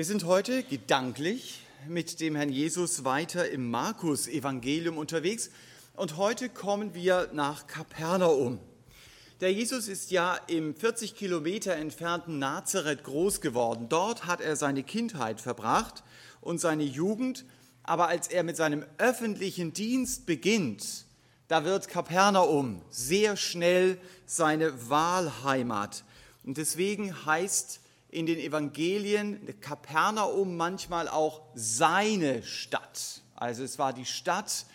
Wir 0.00 0.06
sind 0.06 0.24
heute 0.24 0.62
gedanklich 0.62 1.60
mit 1.86 2.20
dem 2.20 2.34
Herrn 2.34 2.48
Jesus 2.48 3.04
weiter 3.04 3.50
im 3.50 3.70
Markus-Evangelium 3.70 4.96
unterwegs 4.96 5.50
und 5.94 6.16
heute 6.16 6.48
kommen 6.48 6.94
wir 6.94 7.28
nach 7.34 7.66
Kapernaum. 7.66 8.60
Der 9.42 9.52
Jesus 9.52 9.88
ist 9.88 10.10
ja 10.10 10.36
im 10.46 10.74
40 10.74 11.16
Kilometer 11.16 11.76
entfernten 11.76 12.38
Nazareth 12.38 13.04
groß 13.04 13.42
geworden. 13.42 13.90
Dort 13.90 14.24
hat 14.24 14.40
er 14.40 14.56
seine 14.56 14.84
Kindheit 14.84 15.38
verbracht 15.38 16.02
und 16.40 16.62
seine 16.62 16.84
Jugend. 16.84 17.44
Aber 17.82 18.08
als 18.08 18.28
er 18.28 18.42
mit 18.42 18.56
seinem 18.56 18.86
öffentlichen 18.96 19.74
Dienst 19.74 20.24
beginnt, 20.24 21.04
da 21.46 21.66
wird 21.66 21.88
Kapernaum 21.88 22.80
sehr 22.88 23.36
schnell 23.36 23.98
seine 24.24 24.88
Wahlheimat. 24.88 26.04
Und 26.42 26.56
deswegen 26.56 27.26
heißt 27.26 27.80
in 28.10 28.26
den 28.26 28.38
Evangelien 28.38 29.40
Kapernaum 29.60 30.56
manchmal 30.56 31.08
auch 31.08 31.42
seine 31.54 32.42
Stadt. 32.42 33.22
Also 33.36 33.62
es 33.62 33.78
war 33.78 33.92
die 33.92 34.04
Stadt, 34.04 34.66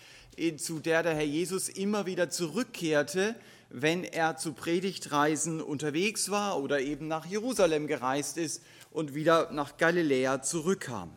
zu 0.57 0.79
der 0.79 1.03
der 1.03 1.15
Herr 1.15 1.25
Jesus 1.25 1.69
immer 1.69 2.05
wieder 2.05 2.29
zurückkehrte, 2.29 3.35
wenn 3.69 4.03
er 4.03 4.37
zu 4.37 4.53
Predigtreisen 4.53 5.61
unterwegs 5.61 6.29
war 6.29 6.61
oder 6.61 6.79
eben 6.81 7.07
nach 7.07 7.25
Jerusalem 7.25 7.87
gereist 7.87 8.37
ist 8.37 8.63
und 8.91 9.15
wieder 9.15 9.51
nach 9.51 9.77
Galiläa 9.77 10.41
zurückkam. 10.41 11.11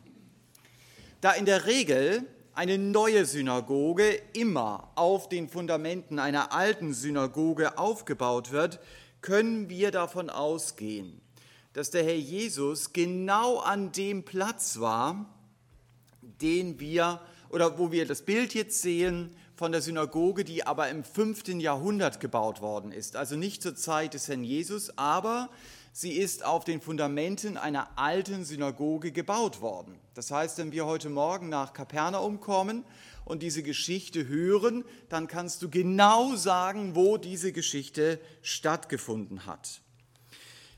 Da 1.21 1.33
in 1.33 1.47
der 1.47 1.67
Regel 1.67 2.25
eine 2.55 2.79
neue 2.79 3.25
Synagoge 3.25 4.21
immer 4.33 4.91
auf 4.97 5.29
den 5.29 5.49
Fundamenten 5.49 6.19
einer 6.19 6.53
alten 6.53 6.93
Synagoge 6.93 7.79
aufgebaut 7.79 8.51
wird, 8.51 8.81
können 9.21 9.69
wir 9.69 9.91
davon 9.91 10.31
ausgehen, 10.31 11.21
dass 11.79 11.93
der 11.93 12.03
Herr 12.03 12.17
Jesus 12.17 12.93
genau 12.93 13.59
an 13.59 13.93
dem 13.93 14.25
Platz 14.25 14.81
war, 14.81 15.33
den 16.21 16.81
wir 16.81 17.21
oder 17.51 17.79
wo 17.79 17.93
wir 17.93 18.05
das 18.05 18.23
Bild 18.23 18.53
jetzt 18.53 18.83
sehen 18.83 19.37
von 19.55 19.71
der 19.71 19.81
Synagoge, 19.81 20.43
die 20.43 20.67
aber 20.67 20.89
im 20.89 21.05
fünften 21.05 21.61
Jahrhundert 21.61 22.19
gebaut 22.19 22.63
worden 22.63 22.91
ist. 22.91 23.15
Also 23.15 23.37
nicht 23.37 23.63
zur 23.63 23.77
Zeit 23.77 24.15
des 24.15 24.27
Herrn 24.27 24.43
Jesus, 24.43 24.99
aber 24.99 25.51
sie 25.93 26.15
ist 26.15 26.45
auf 26.45 26.65
den 26.65 26.81
Fundamenten 26.81 27.57
einer 27.57 27.97
alten 27.97 28.45
Synagoge 28.45 29.13
gebaut 29.13 29.61
worden. 29.61 30.01
Das 30.15 30.33
heißt, 30.33 30.59
wenn 30.59 30.73
wir 30.73 30.85
heute 30.85 31.11
Morgen 31.11 31.49
nach 31.49 31.75
Kapernaum 31.75 32.41
kommen 32.41 32.83
und 33.25 33.41
diese 33.41 33.63
Geschichte 33.63 34.27
hören, 34.27 34.85
dann 35.11 35.29
kannst 35.29 35.63
du 35.63 35.71
genau 35.71 36.35
sagen, 36.35 36.97
wo 36.97 37.19
diese 37.19 37.53
Geschichte 37.53 38.19
stattgefunden 38.43 39.47
hat. 39.47 39.81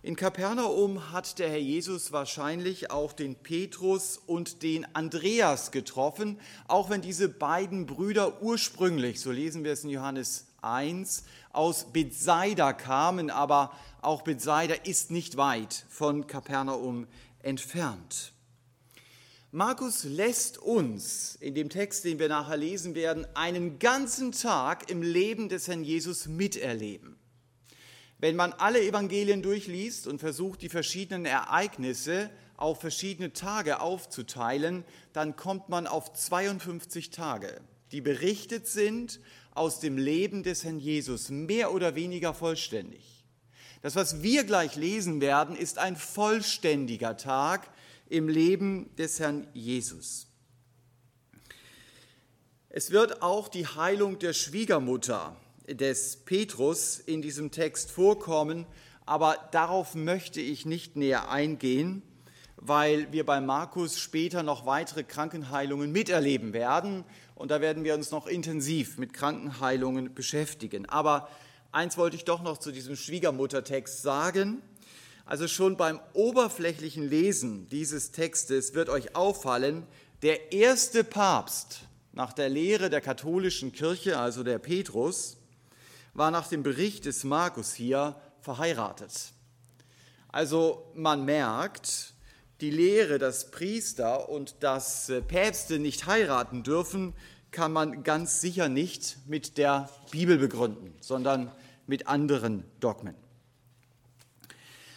In 0.03 0.17
Kapernaum 0.17 1.13
hat 1.13 1.39
der 1.39 1.51
Herr 1.51 1.59
Jesus 1.59 2.11
wahrscheinlich 2.11 2.91
auch 2.91 3.13
den 3.13 3.35
Petrus 3.35 4.17
und 4.17 4.63
den 4.63 4.87
Andreas 4.95 5.73
getroffen, 5.73 6.41
auch 6.67 6.89
wenn 6.89 7.03
diese 7.03 7.29
beiden 7.29 7.85
Brüder 7.85 8.41
ursprünglich, 8.41 9.21
so 9.21 9.31
lesen 9.31 9.63
wir 9.63 9.73
es 9.73 9.85
in 9.85 9.91
Johannes 9.91 10.47
1, 10.63 11.25
aus 11.53 11.93
Bethsaida 11.93 12.73
kamen, 12.73 13.29
aber 13.29 13.77
auch 14.01 14.23
Bethsaida 14.23 14.73
ist 14.85 15.11
nicht 15.11 15.37
weit 15.37 15.85
von 15.91 16.27
Kapernaum 16.27 17.07
entfernt. 17.43 18.33
Markus 19.53 20.05
lässt 20.05 20.57
uns 20.57 21.37
in 21.41 21.55
dem 21.55 21.69
Text, 21.69 22.05
den 22.05 22.19
wir 22.19 22.31
nachher 22.31 22.57
lesen 22.57 22.95
werden, 22.95 23.27
einen 23.35 23.79
ganzen 23.79 24.33
Tag 24.33 24.91
im 24.91 25.03
Leben 25.03 25.51
des 25.51 25.69
Herrn 25.69 25.85
Jesus 25.85 26.27
miterleben. 26.27 27.20
Wenn 28.21 28.37
man 28.37 28.53
alle 28.53 28.83
Evangelien 28.83 29.43
durchliest 29.43 30.07
und 30.07 30.19
versucht, 30.19 30.61
die 30.61 30.69
verschiedenen 30.69 31.25
Ereignisse 31.25 32.31
auf 32.59 32.81
verschiedene 32.81 33.33
Tage 33.33 33.81
aufzuteilen, 33.81 34.85
dann 35.15 35.37
kommt 35.37 35.71
man 35.71 35.87
auf 35.87 36.13
52 36.13 37.11
Tage, 37.11 37.63
die 37.93 38.03
berichtet 38.03 38.67
sind 38.67 39.21
aus 39.53 39.81
dem 39.81 39.97
Leben 39.97 40.43
des 40.43 40.65
Herrn 40.65 40.79
Jesus, 40.79 41.31
mehr 41.31 41.73
oder 41.73 41.95
weniger 41.95 42.35
vollständig. 42.35 43.25
Das, 43.81 43.97
was 43.97 44.23
wir 44.23 44.45
gleich 44.45 44.77
lesen 44.77 45.23
werden, 45.23 45.57
ist 45.57 45.79
ein 45.79 45.97
vollständiger 45.97 47.17
Tag 47.17 47.71
im 48.11 48.29
Leben 48.29 48.95
des 48.97 49.19
Herrn 49.19 49.47
Jesus. 49.55 50.27
Es 52.69 52.91
wird 52.91 53.23
auch 53.23 53.49
die 53.49 53.67
Heilung 53.67 54.19
der 54.19 54.35
Schwiegermutter 54.35 55.35
des 55.77 56.17
Petrus 56.25 56.99
in 56.99 57.23
diesem 57.23 57.51
Text 57.51 57.91
vorkommen, 57.91 58.67
aber 59.07 59.37
darauf 59.53 59.95
möchte 59.95 60.41
ich 60.41 60.67
nicht 60.67 60.97
näher 60.97 61.31
eingehen, 61.31 62.03
weil 62.57 63.11
wir 63.13 63.25
bei 63.25 63.41
Markus 63.41 63.99
später 63.99 64.43
noch 64.43 64.67
weitere 64.67 65.03
Krankenheilungen 65.03 65.93
miterleben 65.93 66.53
werden 66.53 67.05
und 67.35 67.51
da 67.51 67.61
werden 67.61 67.85
wir 67.85 67.95
uns 67.95 68.11
noch 68.11 68.27
intensiv 68.27 68.99
mit 68.99 69.13
Krankenheilungen 69.13 70.15
beschäftigen. 70.15 70.87
Aber 70.89 71.29
eins 71.73 71.97
wollte 71.97 72.17
ich 72.17 72.25
doch 72.25 72.43
noch 72.43 72.59
zu 72.59 72.71
diesem 72.71 72.97
Schwiegermuttertext 72.97 74.03
sagen. 74.03 74.61
Also 75.25 75.49
schon 75.49 75.77
beim 75.77 76.01
oberflächlichen 76.13 77.09
Lesen 77.09 77.69
dieses 77.69 78.11
Textes 78.11 78.75
wird 78.75 78.89
euch 78.89 79.17
auffallen, 79.17 79.87
der 80.23 80.53
erste 80.53 81.03
Papst 81.03 81.83
nach 82.13 82.33
der 82.33 82.49
Lehre 82.49 82.91
der 82.91 83.01
katholischen 83.01 83.73
Kirche, 83.73 84.19
also 84.19 84.43
der 84.43 84.59
Petrus, 84.59 85.40
war 86.21 86.31
nach 86.31 86.49
dem 86.49 86.63
Bericht 86.63 87.07
des 87.07 87.25
Markus 87.25 87.73
hier 87.73 88.15
verheiratet. 88.43 89.33
Also 90.29 90.93
man 90.95 91.25
merkt, 91.25 92.13
die 92.61 92.71
Lehre, 92.71 93.19
dass 93.19 93.51
Priester 93.51 94.29
und 94.29 94.57
dass 94.63 95.09
äh, 95.09 95.23
Päpste 95.23 95.79
nicht 95.79 96.05
heiraten 96.05 96.63
dürfen, 96.63 97.15
kann 97.53 97.73
man 97.73 98.03
ganz 98.03 98.43
sicher 98.43 98.69
nicht 98.69 99.17
mit 99.29 99.57
der 99.57 99.89
Bibel 100.11 100.37
begründen, 100.37 100.93
sondern 101.01 101.51
mit 101.87 102.07
anderen 102.07 102.65
Dogmen. 102.81 103.15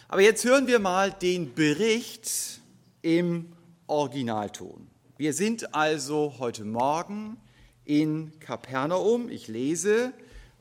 Aber 0.08 0.20
jetzt 0.20 0.44
hören 0.44 0.66
wir 0.66 0.78
mal 0.78 1.10
den 1.10 1.54
Bericht 1.54 2.60
im 3.00 3.50
Originalton. 3.86 4.88
Wir 5.16 5.32
sind 5.32 5.74
also 5.74 6.34
heute 6.38 6.66
Morgen 6.66 7.38
in 7.86 8.38
Kapernaum. 8.40 9.30
Ich 9.30 9.48
lese 9.48 10.12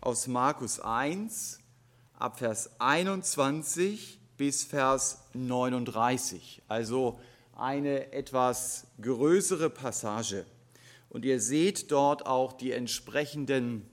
aus 0.04 0.28
Markus 0.28 0.82
1 0.82 1.60
ab 2.20 2.40
Vers 2.40 2.72
21 2.80 4.20
bis 4.36 4.66
Vers 4.66 5.24
39, 5.34 6.62
also 6.68 7.20
eine 7.56 8.12
etwas 8.12 8.86
größere 9.02 9.70
Passage. 9.70 10.46
Und 11.08 11.24
ihr 11.24 11.40
seht 11.40 11.90
dort 11.92 12.26
auch 12.26 12.52
die 12.52 12.74
entsprechenden 12.74 13.90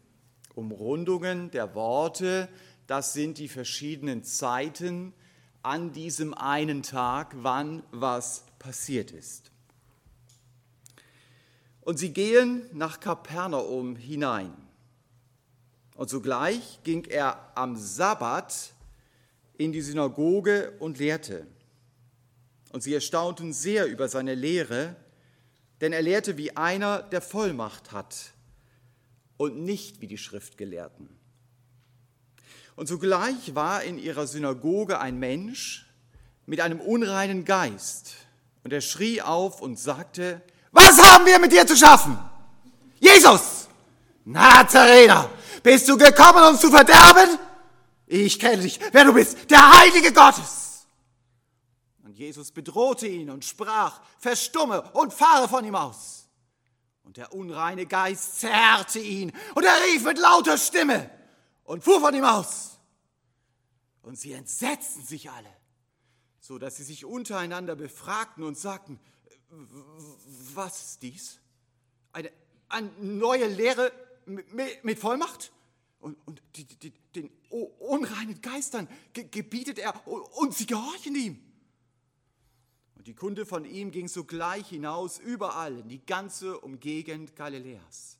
Umrundungen 0.57 1.53
der 1.53 1.77
Worte. 1.77 2.49
Das 2.89 3.13
sind 3.13 3.39
die 3.39 3.49
verschiedenen 3.49 4.25
Zeiten 4.25 5.13
an 5.63 5.93
diesem 5.93 6.35
einen 6.35 6.83
Tag, 6.83 7.35
wann 7.37 7.85
was 7.93 8.47
passiert 8.59 9.13
ist. 9.13 9.53
Und 11.83 11.99
sie 12.01 12.13
gehen 12.13 12.63
nach 12.73 12.99
Kapernaum 12.99 13.95
hinein. 13.95 14.70
Und 16.01 16.09
sogleich 16.09 16.81
ging 16.83 17.05
er 17.05 17.53
am 17.55 17.77
Sabbat 17.77 18.73
in 19.59 19.71
die 19.71 19.83
Synagoge 19.83 20.73
und 20.79 20.97
lehrte. 20.97 21.47
Und 22.73 22.83
sie 22.83 22.95
erstaunten 22.95 23.53
sehr 23.53 23.85
über 23.85 24.09
seine 24.09 24.35
Lehre, 24.35 24.97
denn 25.83 25.93
er 25.93 26.01
lehrte 26.01 26.39
wie 26.39 26.57
einer, 26.57 27.03
der 27.03 27.21
Vollmacht 27.21 27.93
hat 27.93 28.33
und 29.37 29.63
nicht 29.63 30.01
wie 30.01 30.07
die 30.07 30.17
Schriftgelehrten. 30.17 31.11
Und 32.77 32.87
sogleich 32.87 33.55
war 33.55 33.83
in 33.83 33.99
ihrer 33.99 34.27
Synagoge 34.27 35.01
ein 35.01 35.19
Mensch 35.19 35.87
mit 36.47 36.63
einem 36.63 36.81
unreinen 36.81 37.45
Geist. 37.45 38.15
Und 38.65 38.73
er 38.73 38.81
schrie 38.81 39.21
auf 39.21 39.61
und 39.61 39.79
sagte, 39.79 40.41
was 40.73 40.99
haben 40.99 41.27
wir 41.27 41.39
mit 41.39 41.53
dir 41.53 41.67
zu 41.67 41.77
schaffen? 41.77 42.19
Jesus, 43.01 43.60
Nazarener, 44.25 45.31
bist 45.63 45.89
du 45.89 45.97
gekommen, 45.97 46.43
uns 46.45 46.61
zu 46.61 46.71
verderben? 46.71 47.39
Ich 48.07 48.39
kenne 48.39 48.63
dich, 48.63 48.81
wer 48.93 49.05
du 49.05 49.13
bist, 49.13 49.51
der 49.51 49.81
Heilige 49.81 50.13
Gottes. 50.13 50.87
Und 52.03 52.19
Jesus 52.19 52.51
bedrohte 52.51 53.07
ihn 53.07 53.31
und 53.31 53.45
sprach, 53.45 54.01
verstumme 54.19 54.83
und 54.93 55.15
fahre 55.15 55.49
von 55.49 55.65
ihm 55.65 55.77
aus. 55.77 56.29
Und 57.05 57.17
der 57.17 57.33
unreine 57.33 57.87
Geist 57.87 58.41
zerrte 58.41 58.99
ihn 58.99 59.33
und 59.55 59.65
er 59.65 59.77
rief 59.85 60.05
mit 60.05 60.19
lauter 60.19 60.59
Stimme 60.59 61.11
und 61.65 61.85
fuhr 61.85 62.01
von 62.01 62.15
ihm 62.15 62.25
aus. 62.25 62.79
Und 64.03 64.19
sie 64.19 64.33
entsetzten 64.33 65.05
sich 65.05 65.31
alle, 65.31 65.57
so 66.41 66.59
dass 66.59 66.77
sie 66.77 66.85
sich 66.85 67.05
untereinander 67.05 67.77
befragten 67.77 68.45
und 68.45 68.59
sagten, 68.59 68.99
was 70.55 70.83
ist 70.83 71.03
dies? 71.03 71.41
Eine, 72.13 72.33
eine 72.69 72.91
neue 73.01 73.47
Lehre 73.47 73.93
mit, 74.83 74.99
Vollmacht? 74.99 75.53
Und, 76.01 76.17
und 76.27 76.43
die, 76.57 76.65
die, 76.65 76.93
den 77.15 77.31
unreinen 77.51 78.41
Geistern 78.41 78.89
gebietet 79.13 79.79
er 79.79 80.07
und 80.07 80.55
sie 80.55 80.67
gehorchen 80.67 81.15
ihm. 81.15 81.39
Und 82.97 83.07
die 83.07 83.15
Kunde 83.15 83.47
von 83.47 83.65
ihm 83.65 83.91
ging 83.91 84.09
sogleich 84.09 84.69
hinaus 84.69 85.19
überall 85.19 85.79
in 85.79 85.89
die 85.89 86.05
ganze 86.05 86.59
Umgegend 86.61 87.37
Galiläas. 87.37 88.19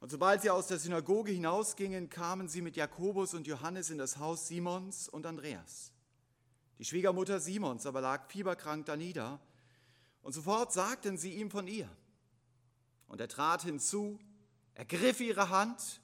Und 0.00 0.10
sobald 0.10 0.42
sie 0.42 0.50
aus 0.50 0.66
der 0.66 0.78
Synagoge 0.78 1.32
hinausgingen, 1.32 2.08
kamen 2.08 2.48
sie 2.48 2.62
mit 2.62 2.74
Jakobus 2.76 3.34
und 3.34 3.46
Johannes 3.46 3.90
in 3.90 3.98
das 3.98 4.16
Haus 4.16 4.48
Simons 4.48 5.08
und 5.08 5.26
Andreas. 5.26 5.92
Die 6.78 6.84
Schwiegermutter 6.84 7.38
Simons 7.38 7.84
aber 7.84 8.00
lag 8.00 8.30
fieberkrank 8.30 8.86
danieder, 8.86 9.40
und 10.22 10.32
sofort 10.32 10.72
sagten 10.72 11.16
sie 11.16 11.34
ihm 11.34 11.50
von 11.50 11.66
ihr. 11.66 11.88
Und 13.10 13.20
er 13.20 13.26
trat 13.26 13.64
hinzu, 13.64 14.20
ergriff 14.74 15.20
ihre 15.20 15.50
Hand 15.50 16.00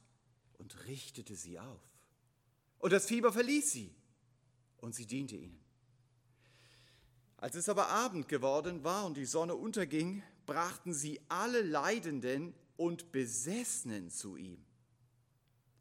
und 0.58 0.86
richtete 0.86 1.36
sie 1.36 1.60
auf. 1.60 1.80
Und 2.78 2.92
das 2.92 3.06
Fieber 3.06 3.32
verließ 3.32 3.70
sie, 3.70 3.94
und 4.78 4.92
sie 4.92 5.06
diente 5.06 5.36
ihnen. 5.36 5.64
Als 7.36 7.54
es 7.54 7.68
aber 7.68 7.90
Abend 7.90 8.26
geworden 8.26 8.82
war 8.82 9.06
und 9.06 9.16
die 9.16 9.24
Sonne 9.24 9.54
unterging, 9.54 10.24
brachten 10.46 10.92
sie 10.92 11.20
alle 11.28 11.62
Leidenden 11.62 12.54
und 12.76 13.12
Besessenen 13.12 14.10
zu 14.10 14.36
ihm. 14.36 14.64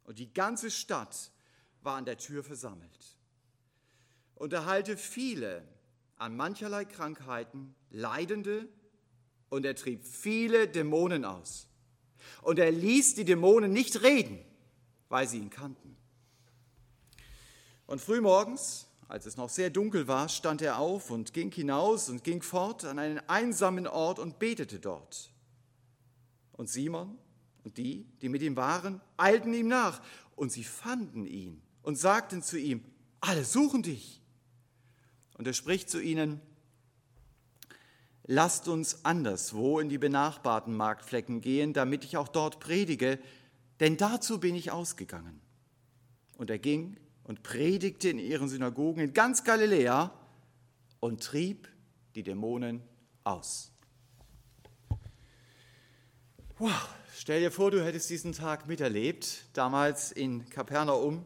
Und 0.04 0.20
die 0.20 0.32
ganze 0.32 0.70
Stadt 0.70 1.32
war 1.82 1.96
an 1.96 2.04
der 2.04 2.18
Tür 2.18 2.44
versammelt. 2.44 3.18
Und 4.36 4.52
er 4.52 4.64
heilte 4.64 4.96
viele 4.96 5.66
an 6.14 6.36
mancherlei 6.36 6.84
Krankheiten, 6.84 7.74
Leidende, 7.90 8.68
und 9.56 9.64
er 9.64 9.74
trieb 9.74 10.04
viele 10.04 10.68
Dämonen 10.68 11.24
aus. 11.24 11.66
Und 12.42 12.58
er 12.58 12.70
ließ 12.70 13.14
die 13.14 13.24
Dämonen 13.24 13.72
nicht 13.72 14.02
reden, 14.02 14.38
weil 15.08 15.26
sie 15.26 15.38
ihn 15.38 15.48
kannten. 15.48 15.96
Und 17.86 18.00
frühmorgens, 18.00 18.86
als 19.08 19.24
es 19.24 19.38
noch 19.38 19.48
sehr 19.48 19.70
dunkel 19.70 20.08
war, 20.08 20.28
stand 20.28 20.60
er 20.60 20.78
auf 20.78 21.10
und 21.10 21.32
ging 21.32 21.50
hinaus 21.50 22.10
und 22.10 22.22
ging 22.22 22.42
fort 22.42 22.84
an 22.84 22.98
einen 22.98 23.18
einsamen 23.28 23.86
Ort 23.86 24.18
und 24.18 24.38
betete 24.38 24.78
dort. 24.78 25.30
Und 26.52 26.68
Simon 26.68 27.16
und 27.64 27.78
die, 27.78 28.06
die 28.20 28.28
mit 28.28 28.42
ihm 28.42 28.56
waren, 28.56 29.00
eilten 29.16 29.54
ihm 29.54 29.68
nach 29.68 30.02
und 30.34 30.52
sie 30.52 30.64
fanden 30.64 31.26
ihn 31.26 31.62
und 31.82 31.96
sagten 31.96 32.42
zu 32.42 32.58
ihm, 32.58 32.84
alle 33.20 33.44
suchen 33.44 33.82
dich. 33.82 34.20
Und 35.38 35.46
er 35.46 35.54
spricht 35.54 35.88
zu 35.88 35.98
ihnen, 35.98 36.42
lasst 38.26 38.68
uns 38.68 39.04
anderswo 39.04 39.78
in 39.78 39.88
die 39.88 39.98
benachbarten 39.98 40.76
Marktflecken 40.76 41.40
gehen, 41.40 41.72
damit 41.72 42.04
ich 42.04 42.16
auch 42.16 42.28
dort 42.28 42.60
predige, 42.60 43.18
denn 43.80 43.96
dazu 43.96 44.40
bin 44.40 44.54
ich 44.54 44.70
ausgegangen. 44.70 45.40
Und 46.36 46.50
er 46.50 46.58
ging 46.58 46.96
und 47.24 47.42
predigte 47.42 48.08
in 48.08 48.18
ihren 48.18 48.48
Synagogen 48.48 49.00
in 49.00 49.12
ganz 49.12 49.44
Galiläa 49.44 50.12
und 51.00 51.22
trieb 51.22 51.68
die 52.14 52.22
Dämonen 52.22 52.82
aus. 53.24 53.70
Wow, 56.58 56.88
stell 57.14 57.40
dir 57.40 57.50
vor, 57.50 57.70
du 57.70 57.84
hättest 57.84 58.08
diesen 58.08 58.32
Tag 58.32 58.66
miterlebt, 58.66 59.44
damals 59.52 60.10
in 60.10 60.48
Kapernaum. 60.48 61.24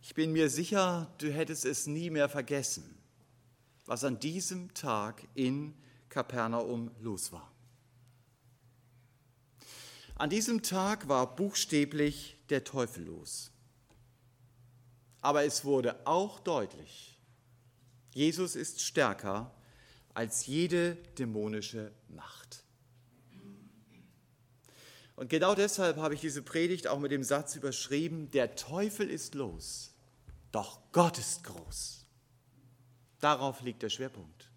Ich 0.00 0.14
bin 0.14 0.32
mir 0.32 0.48
sicher, 0.48 1.12
du 1.18 1.32
hättest 1.32 1.64
es 1.64 1.86
nie 1.86 2.08
mehr 2.08 2.28
vergessen, 2.28 2.98
was 3.84 4.04
an 4.04 4.20
diesem 4.20 4.72
Tag 4.74 5.26
in 5.34 5.74
Kapernaum 6.08 6.90
los 7.00 7.32
war. 7.32 7.52
An 10.14 10.30
diesem 10.30 10.62
Tag 10.62 11.08
war 11.08 11.36
buchstäblich 11.36 12.36
der 12.48 12.64
Teufel 12.64 13.04
los. 13.04 13.52
Aber 15.20 15.44
es 15.44 15.64
wurde 15.64 16.06
auch 16.06 16.40
deutlich, 16.40 17.18
Jesus 18.14 18.56
ist 18.56 18.80
stärker 18.80 19.54
als 20.14 20.46
jede 20.46 20.96
dämonische 21.18 21.92
Macht. 22.08 22.64
Und 25.14 25.30
genau 25.30 25.54
deshalb 25.54 25.96
habe 25.96 26.14
ich 26.14 26.20
diese 26.20 26.42
Predigt 26.42 26.86
auch 26.86 26.98
mit 26.98 27.10
dem 27.10 27.24
Satz 27.24 27.56
überschrieben, 27.56 28.30
der 28.30 28.54
Teufel 28.56 29.10
ist 29.10 29.34
los, 29.34 29.92
doch 30.52 30.80
Gott 30.92 31.18
ist 31.18 31.44
groß. 31.44 32.06
Darauf 33.20 33.60
liegt 33.62 33.82
der 33.82 33.90
Schwerpunkt, 33.90 34.47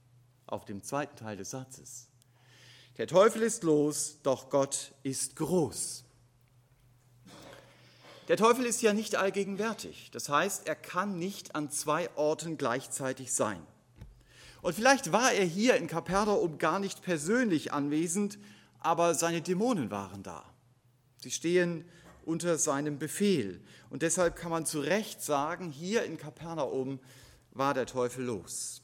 auf 0.51 0.65
dem 0.65 0.83
zweiten 0.83 1.15
Teil 1.15 1.38
des 1.38 1.51
Satzes. 1.51 2.07
Der 2.98 3.07
Teufel 3.07 3.42
ist 3.42 3.63
los, 3.63 4.18
doch 4.24 4.50
Gott 4.50 4.94
ist 5.03 5.36
groß. 5.36 6.03
Der 8.27 8.38
Teufel 8.38 8.65
ist 8.65 8.81
ja 8.81 8.94
nicht 8.94 9.15
allgegenwärtig. 9.15 10.09
Das 10.12 10.30
heißt, 10.30 10.68
er 10.68 10.75
kann 10.75 11.18
nicht 11.18 11.56
an 11.56 11.71
zwei 11.71 12.09
Orten 12.15 12.57
gleichzeitig 12.57 13.33
sein. 13.33 13.65
Und 14.62 14.75
vielleicht 14.75 15.12
war 15.12 15.31
er 15.31 15.45
hier 15.45 15.75
in 15.75 15.88
Kapernaum 15.88 16.57
gar 16.57 16.80
nicht 16.80 17.01
persönlich 17.01 17.74
anwesend, 17.74 18.38
aber 18.80 19.15
seine 19.15 19.42
Dämonen 19.42 19.89
waren 19.89 20.24
da. 20.24 20.45
Sie 21.18 21.31
stehen 21.31 21.86
unter 22.25 22.57
seinem 22.57 23.00
Befehl. 23.00 23.62
Und 23.89 24.01
deshalb 24.01 24.36
kann 24.36 24.51
man 24.51 24.65
zu 24.65 24.80
Recht 24.80 25.21
sagen, 25.21 25.71
hier 25.71 26.03
in 26.03 26.18
Kapernaum 26.18 27.00
war 27.51 27.74
der 27.74 27.86
Teufel 27.86 28.25
los. 28.25 28.81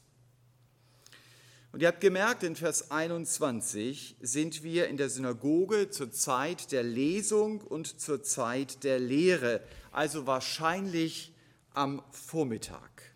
Und 1.72 1.82
ihr 1.82 1.90
habt 1.90 2.02
gemerkt, 2.02 2.44
in 2.44 2.56
Vers 2.56 2.92
21 2.92 4.16
sind 4.22 4.64
wir 4.64 4.88
in 4.88 4.98
der 4.98 5.10
Synagoge 5.10 5.90
zur 5.90 6.12
Zeit 6.12 6.72
der 6.72 6.84
Lesung 6.84 7.62
und 7.62 8.00
zur 8.00 8.24
Zeit 8.24 8.84
der 8.84 9.00
Lehre, 9.00 9.62
also 9.92 10.26
wahrscheinlich 10.26 11.34
am 11.74 12.02
Vormittag. 12.12 13.14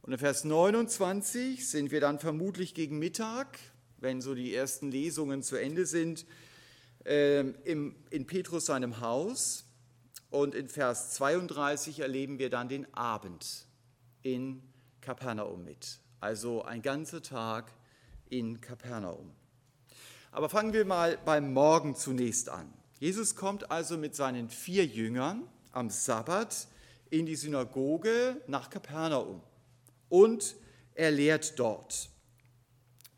Und 0.00 0.12
in 0.12 0.18
Vers 0.18 0.44
29 0.44 1.68
sind 1.68 1.92
wir 1.92 2.00
dann 2.00 2.18
vermutlich 2.18 2.74
gegen 2.74 2.98
Mittag, 2.98 3.58
wenn 3.98 4.20
so 4.20 4.34
die 4.34 4.52
ersten 4.54 4.90
Lesungen 4.90 5.42
zu 5.42 5.56
Ende 5.56 5.86
sind, 5.86 6.26
ähm, 7.04 7.54
in 7.64 8.26
Petrus 8.26 8.66
seinem 8.66 9.00
Haus. 9.00 9.64
Und 10.30 10.54
in 10.54 10.68
Vers 10.68 11.12
32 11.12 12.00
erleben 12.00 12.38
wir 12.38 12.50
dann 12.50 12.68
den 12.68 12.92
Abend 12.94 13.66
in 14.22 14.62
Kapernaum 15.02 15.62
mit. 15.62 16.00
Also 16.22 16.62
ein 16.62 16.82
ganzer 16.82 17.20
Tag 17.20 17.72
in 18.30 18.60
Kapernaum. 18.60 19.32
Aber 20.30 20.48
fangen 20.48 20.72
wir 20.72 20.84
mal 20.84 21.18
beim 21.24 21.52
Morgen 21.52 21.96
zunächst 21.96 22.48
an. 22.48 22.72
Jesus 23.00 23.34
kommt 23.34 23.72
also 23.72 23.98
mit 23.98 24.14
seinen 24.14 24.48
vier 24.48 24.86
Jüngern 24.86 25.42
am 25.72 25.90
Sabbat 25.90 26.68
in 27.10 27.26
die 27.26 27.34
Synagoge 27.34 28.40
nach 28.46 28.70
Kapernaum 28.70 29.42
und 30.08 30.54
er 30.94 31.10
lehrt 31.10 31.58
dort. 31.58 32.08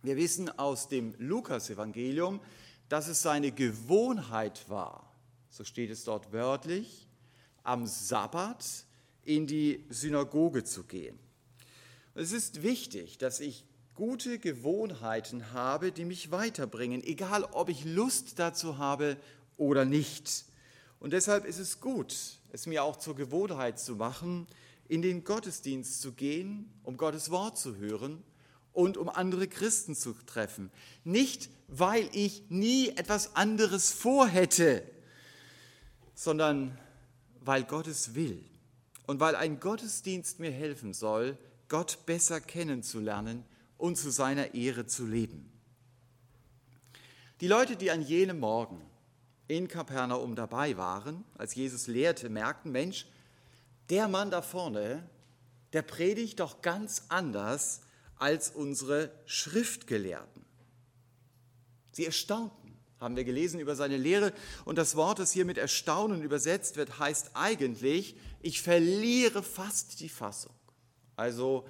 Wir 0.00 0.17
wissen 0.17 0.49
aus 0.59 0.88
dem 0.88 1.14
Lukasevangelium, 1.19 2.40
dass 2.88 3.09
es 3.09 3.21
seine 3.21 3.52
Gewohnheit 3.52 4.67
war, 4.71 5.14
so 5.50 5.62
steht 5.62 5.90
es 5.90 6.05
dort 6.05 6.33
wörtlich, 6.33 7.07
am 7.64 7.87
Sabbat 7.87 8.64
in 9.25 9.47
die 9.47 9.85
Synagoge 9.90 10.64
zu 10.64 10.85
gehen. 10.85 11.19
Es 12.16 12.30
ist 12.30 12.62
wichtig, 12.62 13.18
dass 13.18 13.40
ich 13.40 13.64
gute 13.94 14.38
Gewohnheiten 14.38 15.52
habe, 15.52 15.90
die 15.90 16.04
mich 16.04 16.30
weiterbringen, 16.30 17.02
egal 17.02 17.44
ob 17.44 17.68
ich 17.68 17.85
Lust 17.85 18.38
dazu 18.38 18.78
habe 18.78 19.16
oder 19.56 19.85
nicht. 19.85 20.44
Und 21.00 21.12
deshalb 21.12 21.44
ist 21.44 21.59
es 21.59 21.80
gut, 21.80 22.38
es 22.52 22.66
mir 22.66 22.85
auch 22.85 22.97
zur 22.97 23.16
Gewohnheit 23.16 23.80
zu 23.80 23.97
machen, 23.97 24.47
in 24.87 25.02
den 25.02 25.25
Gottesdienst 25.25 26.00
zu 26.00 26.12
gehen, 26.12 26.71
um 26.85 26.97
Gottes 26.97 27.30
Wort 27.30 27.59
zu 27.59 27.76
hören 27.76 28.23
und 28.73 28.97
um 28.97 29.09
andere 29.09 29.49
Christen 29.49 29.97
zu 29.97 30.12
treffen. 30.26 30.71
Nicht, 31.02 31.50
weil 31.66 32.09
ich 32.12 32.44
nie 32.49 32.90
etwas 32.90 33.35
anderes 33.35 33.90
vorhätte, 33.90 34.83
sondern 36.14 36.78
weil 37.40 37.64
Gott 37.64 37.88
es 37.88 38.14
will 38.14 38.44
und 39.06 39.18
weil 39.21 39.35
ein 39.35 39.59
Gottesdienst 39.59 40.38
mir 40.38 40.52
helfen 40.52 40.94
soll, 40.94 41.37
Gott 41.68 42.06
besser 42.06 42.40
kennenzulernen 42.40 43.44
und 43.78 43.97
zu 43.97 44.11
seiner 44.11 44.54
Ehre 44.54 44.87
zu 44.87 45.06
leben. 45.06 45.50
Die 47.40 47.49
Leute, 47.49 47.76
die 47.76 47.90
an 47.90 48.02
jenem 48.02 48.40
Morgen 48.40 48.80
in 49.49 49.68
Kapernaum 49.68 50.35
dabei 50.35 50.76
waren, 50.76 51.25
als 51.37 51.54
Jesus 51.54 51.87
lehrte, 51.87 52.28
merkten, 52.28 52.73
Mensch, 52.73 53.06
der 53.90 54.09
Mann 54.09 54.30
da 54.30 54.40
vorne, 54.40 55.09
der 55.73 55.83
predigt 55.83 56.40
doch 56.40 56.62
ganz 56.62 57.04
anders 57.09 57.83
als 58.16 58.50
unsere 58.50 59.11
Schriftgelehrten. 59.26 60.44
Sie 61.92 62.06
erstaunten, 62.06 62.64
haben 63.00 63.16
wir 63.16 63.25
gelesen 63.25 63.61
über 63.61 63.76
seine 63.76 63.97
Lehre. 63.97 64.33
Und 64.64 64.78
das 64.78 64.97
Wort, 64.97 65.18
das 65.18 65.33
hier 65.33 65.44
mit 65.44 65.59
Erstaunen 65.59 66.23
übersetzt 66.23 66.76
wird, 66.76 66.99
heißt 66.99 67.33
eigentlich, 67.35 68.16
ich 68.40 68.62
verliere 68.62 69.42
fast 69.42 70.00
die 70.00 70.09
Fassung. 70.09 70.54
Also 71.16 71.66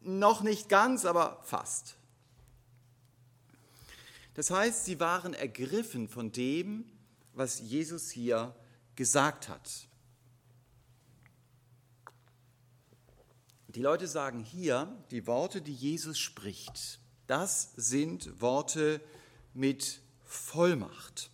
noch 0.00 0.42
nicht 0.42 0.68
ganz, 0.68 1.04
aber 1.04 1.40
fast. 1.42 1.96
Das 4.34 4.50
heißt, 4.50 4.84
sie 4.84 4.98
waren 5.00 5.32
ergriffen 5.32 6.08
von 6.08 6.32
dem, 6.32 6.84
was 7.32 7.60
Jesus 7.60 8.10
hier 8.10 8.54
gesagt 8.96 9.48
hat. 9.48 9.88
Die 13.68 13.82
Leute 13.82 14.06
sagen 14.06 14.40
hier, 14.40 14.96
die 15.10 15.26
Worte, 15.26 15.60
die 15.60 15.74
Jesus 15.74 16.18
spricht, 16.18 17.00
das 17.26 17.72
sind 17.76 18.40
Worte 18.40 19.00
mit 19.52 20.00
Vollmacht. 20.22 21.30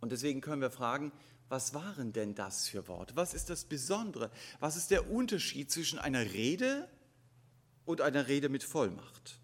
Und 0.00 0.10
deswegen 0.12 0.40
können 0.40 0.62
wir 0.62 0.70
fragen, 0.70 1.12
was 1.50 1.74
waren 1.74 2.12
denn 2.12 2.36
das 2.36 2.68
für 2.68 2.86
Worte? 2.86 3.16
Was 3.16 3.34
ist 3.34 3.50
das 3.50 3.64
Besondere? 3.64 4.30
Was 4.60 4.76
ist 4.76 4.92
der 4.92 5.10
Unterschied 5.10 5.70
zwischen 5.70 5.98
einer 5.98 6.32
Rede 6.32 6.88
und 7.84 8.00
einer 8.00 8.28
Rede 8.28 8.48
mit 8.48 8.62
Vollmacht? 8.62 9.40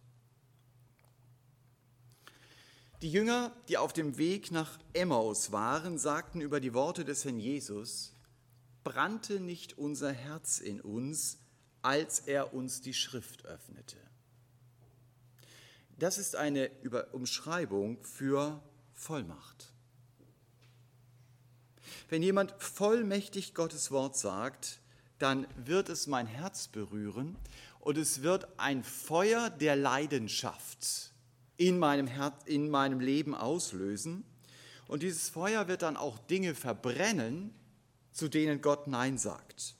Die 3.02 3.10
Jünger, 3.10 3.52
die 3.68 3.76
auf 3.76 3.92
dem 3.92 4.18
Weg 4.18 4.52
nach 4.52 4.78
Emmaus 4.92 5.50
waren, 5.50 5.98
sagten 5.98 6.40
über 6.40 6.60
die 6.60 6.74
Worte 6.74 7.04
des 7.04 7.24
Herrn 7.24 7.40
Jesus, 7.40 8.14
brannte 8.84 9.40
nicht 9.40 9.76
unser 9.76 10.12
Herz 10.12 10.60
in 10.60 10.80
uns, 10.80 11.38
als 11.82 12.20
er 12.20 12.54
uns 12.54 12.80
die 12.80 12.94
Schrift 12.94 13.44
öffnete. 13.44 13.96
Das 15.98 16.18
ist 16.18 16.36
eine 16.36 16.70
Umschreibung 17.12 18.00
für 18.04 18.62
Vollmacht. 18.94 19.75
Wenn 22.08 22.22
jemand 22.22 22.54
vollmächtig 22.58 23.54
Gottes 23.54 23.90
Wort 23.90 24.16
sagt, 24.16 24.78
dann 25.18 25.46
wird 25.56 25.88
es 25.88 26.06
mein 26.06 26.26
Herz 26.26 26.68
berühren 26.68 27.36
und 27.80 27.98
es 27.98 28.22
wird 28.22 28.46
ein 28.58 28.84
Feuer 28.84 29.50
der 29.50 29.76
Leidenschaft 29.76 31.12
in 31.56 31.78
meinem, 31.78 32.06
Herz, 32.06 32.34
in 32.44 32.68
meinem 32.70 33.00
Leben 33.00 33.34
auslösen. 33.34 34.24
Und 34.86 35.02
dieses 35.02 35.28
Feuer 35.28 35.68
wird 35.68 35.82
dann 35.82 35.96
auch 35.96 36.18
Dinge 36.18 36.54
verbrennen, 36.54 37.52
zu 38.12 38.28
denen 38.28 38.60
Gott 38.60 38.86
Nein 38.86 39.18
sagt. 39.18 39.74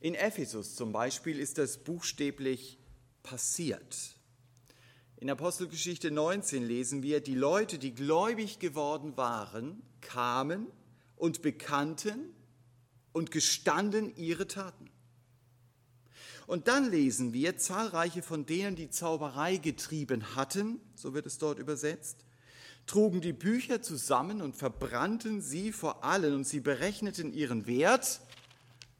In 0.00 0.14
Ephesus 0.14 0.74
zum 0.74 0.92
Beispiel 0.92 1.38
ist 1.38 1.58
das 1.58 1.78
buchstäblich 1.78 2.78
passiert. 3.22 4.16
In 5.16 5.30
Apostelgeschichte 5.30 6.10
19 6.10 6.66
lesen 6.66 7.02
wir, 7.02 7.20
die 7.20 7.36
Leute, 7.36 7.78
die 7.78 7.94
gläubig 7.94 8.58
geworden 8.58 9.16
waren, 9.16 9.82
kamen 10.02 10.66
und 11.16 11.40
bekannten 11.40 12.34
und 13.12 13.30
gestanden 13.30 14.14
ihre 14.16 14.46
Taten. 14.46 14.90
Und 16.46 16.68
dann 16.68 16.90
lesen 16.90 17.32
wir, 17.32 17.56
zahlreiche 17.56 18.22
von 18.22 18.44
denen, 18.44 18.76
die 18.76 18.90
Zauberei 18.90 19.56
getrieben 19.56 20.34
hatten, 20.34 20.80
so 20.94 21.14
wird 21.14 21.24
es 21.26 21.38
dort 21.38 21.58
übersetzt, 21.58 22.24
trugen 22.86 23.20
die 23.20 23.32
Bücher 23.32 23.80
zusammen 23.80 24.42
und 24.42 24.56
verbrannten 24.56 25.40
sie 25.40 25.72
vor 25.72 26.04
allen 26.04 26.34
und 26.34 26.44
sie 26.44 26.60
berechneten 26.60 27.32
ihren 27.32 27.66
Wert. 27.66 28.20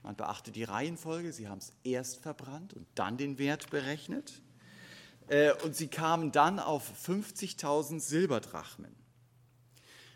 Man 0.03 0.17
beachtet 0.17 0.57
die 0.57 0.65
Reihenfolge, 0.65 1.33
sie 1.33 1.49
haben 1.49 1.59
es 1.59 1.73
erst 1.85 2.21
verbrannt 2.23 2.75
und 2.75 2.87
dann 2.95 3.17
den 3.17 3.39
Wert 3.39 3.71
berechnet. 3.71 4.41
Äh, 5.29 5.53
und 5.65 5.77
sie 5.77 5.89
kamen 5.89 6.33
dann 6.33 6.59
auf 6.59 6.91
50.000 7.07 8.01
Silberdrachmen. 8.01 8.95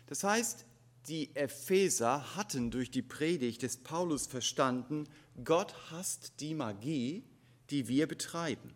Das 0.07 0.23
heißt, 0.23 0.65
die 1.07 1.35
Epheser 1.35 2.35
hatten 2.35 2.71
durch 2.71 2.91
die 2.91 3.01
Predigt 3.01 3.61
des 3.61 3.77
Paulus 3.77 4.27
verstanden, 4.27 5.07
Gott 5.43 5.91
hasst 5.91 6.39
die 6.39 6.53
Magie, 6.53 7.23
die 7.69 7.87
wir 7.87 8.07
betreiben. 8.07 8.73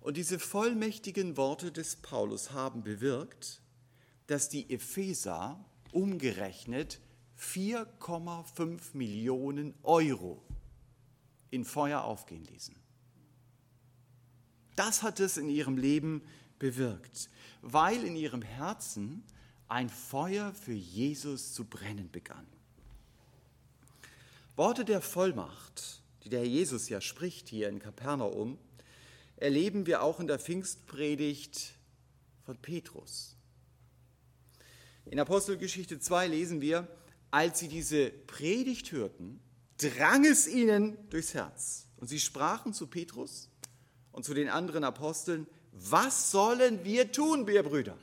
Und 0.00 0.16
diese 0.16 0.38
vollmächtigen 0.38 1.36
Worte 1.36 1.72
des 1.72 1.96
Paulus 1.96 2.52
haben 2.52 2.82
bewirkt, 2.82 3.60
dass 4.26 4.48
die 4.48 4.70
Epheser 4.70 5.64
umgerechnet 5.92 7.00
4,5 7.38 8.80
Millionen 8.94 9.74
Euro 9.82 10.42
in 11.50 11.64
Feuer 11.64 12.02
aufgehen 12.04 12.44
ließen. 12.44 12.76
Das 14.74 15.02
hat 15.02 15.20
es 15.20 15.38
in 15.38 15.48
ihrem 15.48 15.78
Leben 15.78 16.22
bewirkt, 16.58 17.30
weil 17.62 18.04
in 18.04 18.14
ihrem 18.14 18.42
Herzen 18.42 19.24
ein 19.68 19.88
Feuer 19.88 20.52
für 20.52 20.72
Jesus 20.72 21.52
zu 21.52 21.64
brennen 21.64 22.10
begann. 22.10 22.46
Worte 24.56 24.84
der 24.84 25.00
Vollmacht, 25.00 26.02
die 26.24 26.28
der 26.28 26.46
Jesus 26.46 26.88
ja 26.88 27.00
spricht 27.00 27.48
hier 27.48 27.68
in 27.68 27.78
Kapernaum, 27.78 28.58
erleben 29.36 29.86
wir 29.86 30.02
auch 30.02 30.20
in 30.20 30.26
der 30.26 30.38
Pfingstpredigt 30.38 31.74
von 32.44 32.56
Petrus. 32.56 33.36
In 35.04 35.20
Apostelgeschichte 35.20 36.00
2 36.00 36.28
lesen 36.28 36.60
wir, 36.60 36.88
als 37.30 37.58
sie 37.58 37.68
diese 37.68 38.10
Predigt 38.10 38.92
hörten, 38.92 39.40
drang 39.78 40.24
es 40.24 40.48
ihnen 40.48 40.96
durchs 41.10 41.34
Herz. 41.34 41.86
Und 41.98 42.08
sie 42.08 42.20
sprachen 42.20 42.72
zu 42.72 42.86
Petrus, 42.86 43.50
und 44.16 44.24
zu 44.24 44.32
den 44.32 44.48
anderen 44.48 44.82
Aposteln, 44.82 45.46
was 45.72 46.30
sollen 46.30 46.84
wir 46.84 47.12
tun, 47.12 47.46
wir 47.46 47.62
Brüder? 47.62 47.98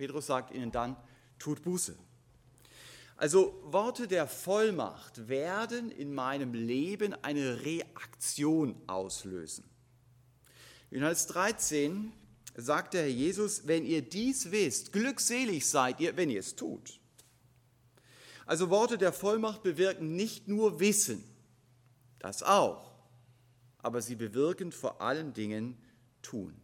Petrus 0.00 0.28
sagt 0.28 0.54
ihnen 0.54 0.72
dann, 0.72 0.96
tut 1.38 1.60
Buße. 1.62 1.94
Also 3.18 3.60
Worte 3.64 4.08
der 4.08 4.26
Vollmacht 4.26 5.28
werden 5.28 5.90
in 5.90 6.14
meinem 6.14 6.54
Leben 6.54 7.12
eine 7.22 7.62
Reaktion 7.66 8.80
auslösen. 8.86 9.62
In 10.90 11.00
Johannes 11.00 11.26
13 11.26 12.14
sagt 12.56 12.94
der 12.94 13.02
Herr 13.02 13.10
Jesus, 13.10 13.66
wenn 13.66 13.84
ihr 13.84 14.00
dies 14.00 14.50
wisst, 14.50 14.94
glückselig 14.94 15.68
seid 15.68 16.00
ihr, 16.00 16.16
wenn 16.16 16.30
ihr 16.30 16.40
es 16.40 16.56
tut. 16.56 16.98
Also 18.46 18.70
Worte 18.70 18.96
der 18.96 19.12
Vollmacht 19.12 19.62
bewirken 19.62 20.16
nicht 20.16 20.48
nur 20.48 20.80
Wissen, 20.80 21.22
das 22.20 22.42
auch, 22.42 22.90
aber 23.82 24.00
sie 24.00 24.16
bewirken 24.16 24.72
vor 24.72 25.02
allen 25.02 25.34
Dingen 25.34 25.76
Tun. 26.22 26.58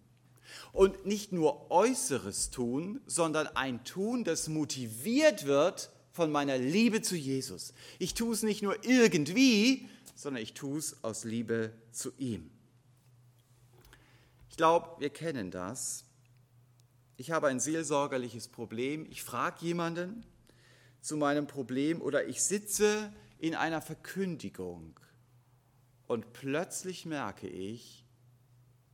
Und 0.73 1.07
nicht 1.07 1.33
nur 1.33 1.71
äußeres 1.71 2.51
Tun, 2.51 3.01
sondern 3.07 3.47
ein 3.49 3.85
Tun, 3.85 4.25
das 4.25 4.49
motiviert 4.49 5.47
wird 5.47 5.91
von 6.13 6.31
meiner 6.31 6.59
Liebe 6.59 7.03
zu 7.03 7.17
Jesus. 7.17 7.75
Ich 7.99 8.15
tue 8.15 8.33
es 8.33 8.43
nicht 8.43 8.63
nur 8.63 8.85
irgendwie, 8.85 9.89
sondern 10.15 10.43
ich 10.43 10.55
tue 10.55 10.79
es 10.79 11.03
aus 11.05 11.25
Liebe 11.25 11.73
zu 11.93 12.13
ihm. 12.19 12.51
Ich 14.51 14.57
glaube, 14.57 15.01
wir 15.01 15.11
kennen 15.11 15.51
das. 15.51 16.05
Ich 17.19 17.31
habe 17.31 17.49
ein 17.49 17.61
seelsorgerliches 17.61 18.49
Problem. 18.49 19.07
Ich 19.11 19.23
frage 19.23 19.65
jemanden 19.65 20.25
zu 21.03 21.17
meinem 21.17 21.47
Problem 21.47 22.01
oder 22.01 22.27
ich 22.27 22.43
sitze 22.43 23.13
in 23.39 23.55
einer 23.55 23.83
Verkündigung 23.83 24.99
und 26.07 26.33
plötzlich 26.33 27.05
merke 27.05 27.49
ich, 27.49 28.05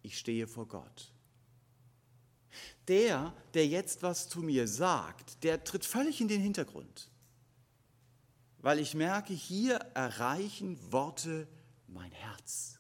ich 0.03 0.19
stehe 0.19 0.49
vor 0.49 0.67
Gott. 0.67 1.12
Der, 2.89 3.33
der 3.55 3.67
jetzt 3.67 4.03
was 4.03 4.29
zu 4.29 4.41
mir 4.41 4.67
sagt, 4.67 5.45
der 5.45 5.63
tritt 5.65 5.85
völlig 5.85 6.21
in 6.21 6.29
den 6.29 6.41
Hintergrund, 6.41 7.11
weil 8.59 8.79
ich 8.79 8.95
merke, 8.95 9.33
hier 9.33 9.75
erreichen 9.95 10.79
Worte 10.93 11.47
mein 11.87 12.13
Herz. 12.13 12.79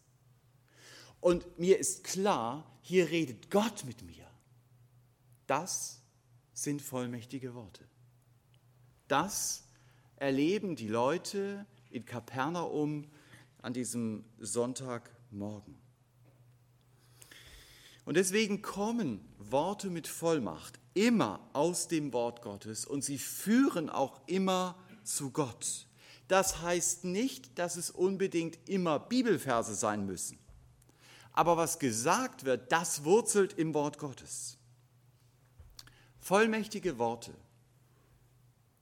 Und 1.20 1.58
mir 1.58 1.78
ist 1.78 2.02
klar, 2.04 2.66
hier 2.80 3.10
redet 3.10 3.50
Gott 3.50 3.84
mit 3.84 4.02
mir. 4.02 4.26
Das 5.46 6.02
sind 6.52 6.82
vollmächtige 6.82 7.54
Worte. 7.54 7.84
Das 9.08 9.64
erleben 10.16 10.76
die 10.76 10.88
Leute 10.88 11.66
in 11.90 12.04
Kapernaum 12.04 13.10
an 13.60 13.72
diesem 13.72 14.24
Sonntagmorgen. 14.38 15.81
Und 18.04 18.16
deswegen 18.16 18.62
kommen 18.62 19.20
Worte 19.38 19.90
mit 19.90 20.08
Vollmacht 20.08 20.78
immer 20.94 21.40
aus 21.52 21.88
dem 21.88 22.12
Wort 22.12 22.42
Gottes 22.42 22.84
und 22.84 23.02
sie 23.02 23.18
führen 23.18 23.88
auch 23.88 24.20
immer 24.26 24.76
zu 25.04 25.30
Gott. 25.30 25.86
Das 26.28 26.62
heißt 26.62 27.04
nicht, 27.04 27.58
dass 27.58 27.76
es 27.76 27.90
unbedingt 27.90 28.58
immer 28.68 28.98
Bibelverse 28.98 29.74
sein 29.74 30.06
müssen. 30.06 30.38
Aber 31.32 31.56
was 31.56 31.78
gesagt 31.78 32.44
wird, 32.44 32.72
das 32.72 33.04
wurzelt 33.04 33.54
im 33.54 33.74
Wort 33.74 33.98
Gottes. 33.98 34.58
Vollmächtige 36.20 36.98
Worte 36.98 37.34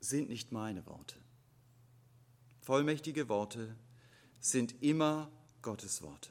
sind 0.01 0.29
nicht 0.29 0.53
meine 0.53 0.85
Worte. 0.87 1.17
Vollmächtige 2.61 3.29
Worte 3.29 3.77
sind 4.41 4.83
immer 4.83 5.31
Gottes 5.63 6.03
Worte. 6.03 6.31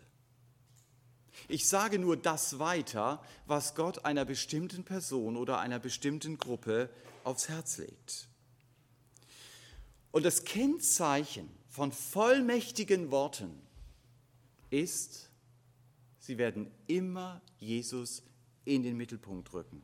Ich 1.50 1.68
sage 1.68 1.98
nur 1.98 2.16
das 2.16 2.60
weiter, 2.60 3.24
was 3.48 3.74
Gott 3.74 4.06
einer 4.06 4.24
bestimmten 4.24 4.84
Person 4.84 5.36
oder 5.36 5.60
einer 5.60 5.80
bestimmten 5.80 6.38
Gruppe 6.38 6.92
aufs 7.24 7.50
Herz 7.50 7.80
legt. 7.80 8.28
Und 10.12 10.24
das 10.24 10.44
Kennzeichen 10.44 11.50
von 11.68 11.92
vollmächtigen 11.92 13.10
Worten 13.10 13.60
ist, 14.70 15.32
sie 16.20 16.38
werden 16.38 16.72
immer 16.86 17.42
Jesus 17.58 18.22
in 18.66 18.84
den 18.84 18.96
Mittelpunkt 18.96 19.52
rücken. 19.52 19.84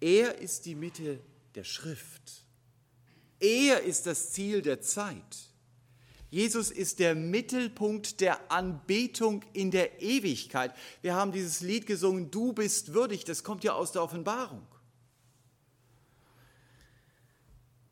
Er 0.00 0.38
ist 0.38 0.64
die 0.64 0.74
Mitte 0.74 1.20
der 1.54 1.64
Schrift. 1.64 2.46
Er 3.38 3.82
ist 3.82 4.06
das 4.06 4.32
Ziel 4.32 4.62
der 4.62 4.80
Zeit. 4.80 5.49
Jesus 6.30 6.70
ist 6.70 7.00
der 7.00 7.16
Mittelpunkt 7.16 8.20
der 8.20 8.52
Anbetung 8.52 9.42
in 9.52 9.72
der 9.72 10.00
Ewigkeit. 10.00 10.72
Wir 11.02 11.14
haben 11.14 11.32
dieses 11.32 11.60
Lied 11.60 11.86
gesungen, 11.86 12.30
Du 12.30 12.52
bist 12.52 12.94
würdig, 12.94 13.24
das 13.24 13.42
kommt 13.42 13.64
ja 13.64 13.72
aus 13.72 13.90
der 13.90 14.02
Offenbarung. 14.02 14.62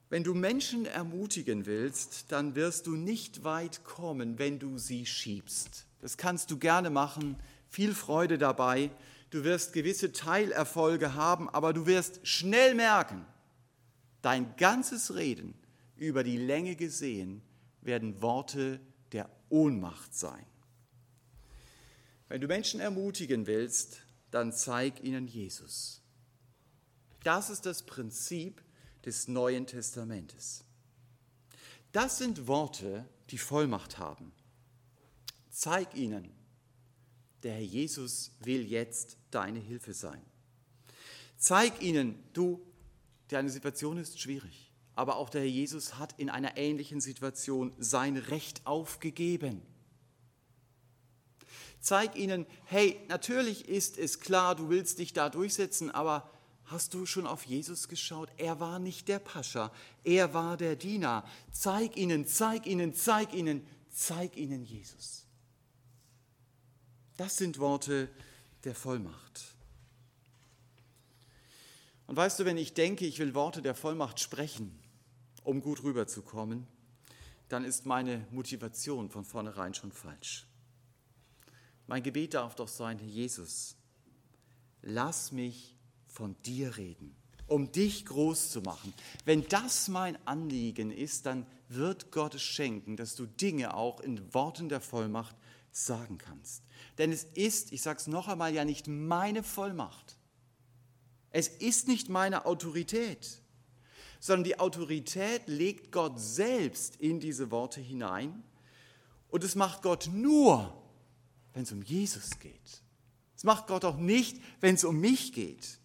Wenn 0.09 0.25
du 0.25 0.35
Menschen 0.35 0.87
ermutigen 0.87 1.67
willst, 1.67 2.27
dann 2.33 2.55
wirst 2.55 2.87
du 2.87 2.93
nicht 2.97 3.45
weit 3.45 3.85
kommen, 3.85 4.39
wenn 4.39 4.59
du 4.59 4.79
sie 4.79 5.05
schiebst. 5.05 5.85
Das 6.01 6.17
kannst 6.17 6.51
du 6.51 6.59
gerne 6.59 6.91
machen, 6.91 7.37
viel 7.69 7.95
Freude 7.95 8.39
dabei. 8.39 8.91
Du 9.31 9.45
wirst 9.45 9.73
gewisse 9.73 10.13
Teilerfolge 10.13 11.15
haben, 11.15 11.51
aber 11.51 11.73
du 11.73 11.87
wirst 11.87 12.27
schnell 12.27 12.75
merken, 12.75 13.27
dein 14.23 14.57
ganzes 14.57 15.15
Reden 15.17 15.55
über 15.97 16.23
die 16.23 16.39
Länge 16.39 16.77
gesehen 16.77 17.43
werden 17.89 18.21
Worte 18.21 18.81
der 19.13 19.29
Ohnmacht 19.49 20.15
sein. 20.15 20.45
Wenn 22.29 22.43
du 22.43 22.47
Menschen 22.47 22.81
ermutigen 22.81 23.47
willst, 23.47 24.03
dann 24.31 24.53
zeig 24.53 25.03
ihnen 25.03 25.27
Jesus. 25.27 26.03
Das 27.25 27.49
ist 27.49 27.65
das 27.65 27.85
Prinzip 27.87 28.63
des 29.07 29.27
Neuen 29.27 29.67
Testamentes. 29.67 30.65
Das 31.91 32.19
sind 32.19 32.47
Worte, 32.47 33.09
die 33.31 33.39
Vollmacht 33.39 33.99
haben. 33.99 34.33
Zeig 35.51 35.95
ihnen, 35.95 36.31
der 37.43 37.55
Herr 37.55 37.63
Jesus 37.63 38.33
will 38.41 38.67
jetzt 38.67 39.17
deine 39.31 39.61
Hilfe 39.61 39.95
sein. 39.95 40.23
Zeig 41.39 41.81
ihnen, 41.81 42.23
du, 42.35 42.61
deine 43.29 43.49
Situation 43.49 43.97
ist 43.97 44.21
schwierig 44.21 44.68
aber 44.99 45.17
auch 45.17 45.31
der 45.31 45.43
Herr 45.43 45.49
Jesus 45.49 45.97
hat 45.97 46.19
in 46.19 46.29
einer 46.29 46.57
ähnlichen 46.57 47.01
Situation 47.01 47.73
sein 47.79 48.17
Recht 48.17 48.67
aufgegeben. 48.67 49.63
Zeig 51.79 52.17
ihnen, 52.17 52.47
hey, 52.65 53.01
natürlich 53.07 53.69
ist 53.69 53.97
es 53.97 54.19
klar, 54.19 54.57
du 54.57 54.71
willst 54.71 54.99
dich 54.99 55.13
da 55.13 55.29
durchsetzen, 55.29 55.93
aber 55.93 56.29
hast 56.65 56.95
du 56.95 57.07
schon 57.07 57.29
auf 57.29 57.45
Jesus 57.45 57.87
geschaut? 57.87 58.29
Er 58.39 58.59
war 58.59 58.81
nicht 58.81 59.07
der 59.07 59.21
Pascha, 59.21 59.73
er 60.03 60.35
war 60.35 60.57
der 60.57 60.75
Diener. 60.75 61.25
Zeig 61.53 61.97
ihnen, 61.97 62.27
zeig 62.27 62.67
ihnen, 62.67 62.93
zeig 62.93 63.33
ihnen, 63.33 63.65
zeig 63.91 64.37
ihnen 64.37 64.65
Jesus. 64.65 65.27
Das 67.17 67.37
sind 67.37 67.61
Worte 67.61 68.11
der 68.65 68.75
Vollmacht. 68.75 69.55
Und 72.09 72.17
weißt 72.17 72.41
du, 72.41 72.45
wenn 72.45 72.59
ich 72.59 72.75
denke, 72.75 73.07
ich 73.07 73.21
will 73.21 73.37
Worte 73.37 73.63
der 73.63 73.77
Vollmacht 73.77 74.19
sprechen, 74.19 74.77
um 75.49 75.63
gut 75.63 75.83
rüberzukommen, 75.83 76.67
dann 77.49 77.65
ist 77.65 77.87
meine 77.87 78.27
Motivation 78.31 79.09
von 79.09 79.25
vornherein 79.25 79.73
schon 79.73 79.93
falsch. 79.93 80.47
Mein 81.87 82.03
Gebet 82.03 82.35
darf 82.35 82.55
doch 82.55 82.69
sein, 82.69 82.99
Herr 82.99 83.09
Jesus, 83.09 83.75
lass 84.83 85.33
mich 85.33 85.75
von 86.07 86.37
dir 86.43 86.77
reden, 86.77 87.17
um 87.47 87.73
dich 87.73 88.05
groß 88.05 88.51
zu 88.51 88.61
machen. 88.61 88.93
Wenn 89.25 89.49
das 89.49 89.89
mein 89.89 90.19
Anliegen 90.27 90.91
ist, 90.91 91.25
dann 91.25 91.47
wird 91.71 92.13
Gott 92.13 92.35
es 92.35 92.43
schenken, 92.43 92.99
dass 92.99 93.15
du 93.15 93.25
Dinge 93.25 93.75
auch 93.75 94.01
in 94.01 94.35
Worten 94.35 94.69
der 94.69 94.83
Vollmacht 94.83 95.35
sagen 95.71 96.19
kannst. 96.19 96.63
Denn 96.99 97.11
es 97.11 97.25
ist, 97.25 97.73
ich 97.73 97.81
sage 97.81 98.01
es 98.01 98.07
noch 98.07 98.29
einmal, 98.29 98.53
ja 98.53 98.67
nicht 98.67 98.87
meine 98.87 99.43
Vollmacht. 99.43 100.19
Es 101.31 101.49
ist 101.49 101.89
nicht 101.89 102.11
meine 102.11 102.45
Autorität 102.45 103.41
sondern 104.21 104.45
die 104.45 104.59
Autorität 104.59 105.43
legt 105.47 105.93
Gott 105.93 106.19
selbst 106.19 106.97
in 106.97 107.21
diese 107.21 107.51
Worte 107.51 107.81
hinein. 107.81 108.43
Und 109.31 109.45
es 109.45 109.55
macht 109.55 109.83
Gott 109.83 110.09
nur, 110.13 110.75
wenn 111.53 111.63
es 111.63 111.73
um 111.73 111.83
Jesus 111.83 112.39
geht. 112.39 112.83
Es 113.37 113.45
macht 113.45 113.67
Gott 113.67 113.85
auch 113.85 113.99
nicht, 113.99 114.41
wenn 114.61 114.75
es 114.75 114.85
um 114.85 115.01
mich 115.01 115.33
geht. 115.33 115.79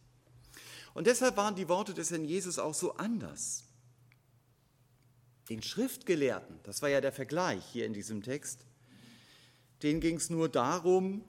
Und 0.94 1.08
deshalb 1.08 1.38
waren 1.38 1.56
die 1.56 1.70
Worte 1.70 1.94
des 1.94 2.12
Herrn 2.12 2.26
Jesus 2.26 2.60
auch 2.60 2.74
so 2.74 2.96
anders. 2.96 3.64
Den 5.50 5.62
Schriftgelehrten, 5.62 6.60
das 6.64 6.82
war 6.82 6.90
ja 6.90 7.02
der 7.02 7.12
Vergleich 7.12 7.64
hier 7.66 7.86
in 7.86 7.94
diesem 7.94 8.24
Text, 8.24 8.66
denen 9.82 10.00
ging 10.00 10.16
es 10.16 10.30
nur 10.30 10.50
darum, 10.50 11.24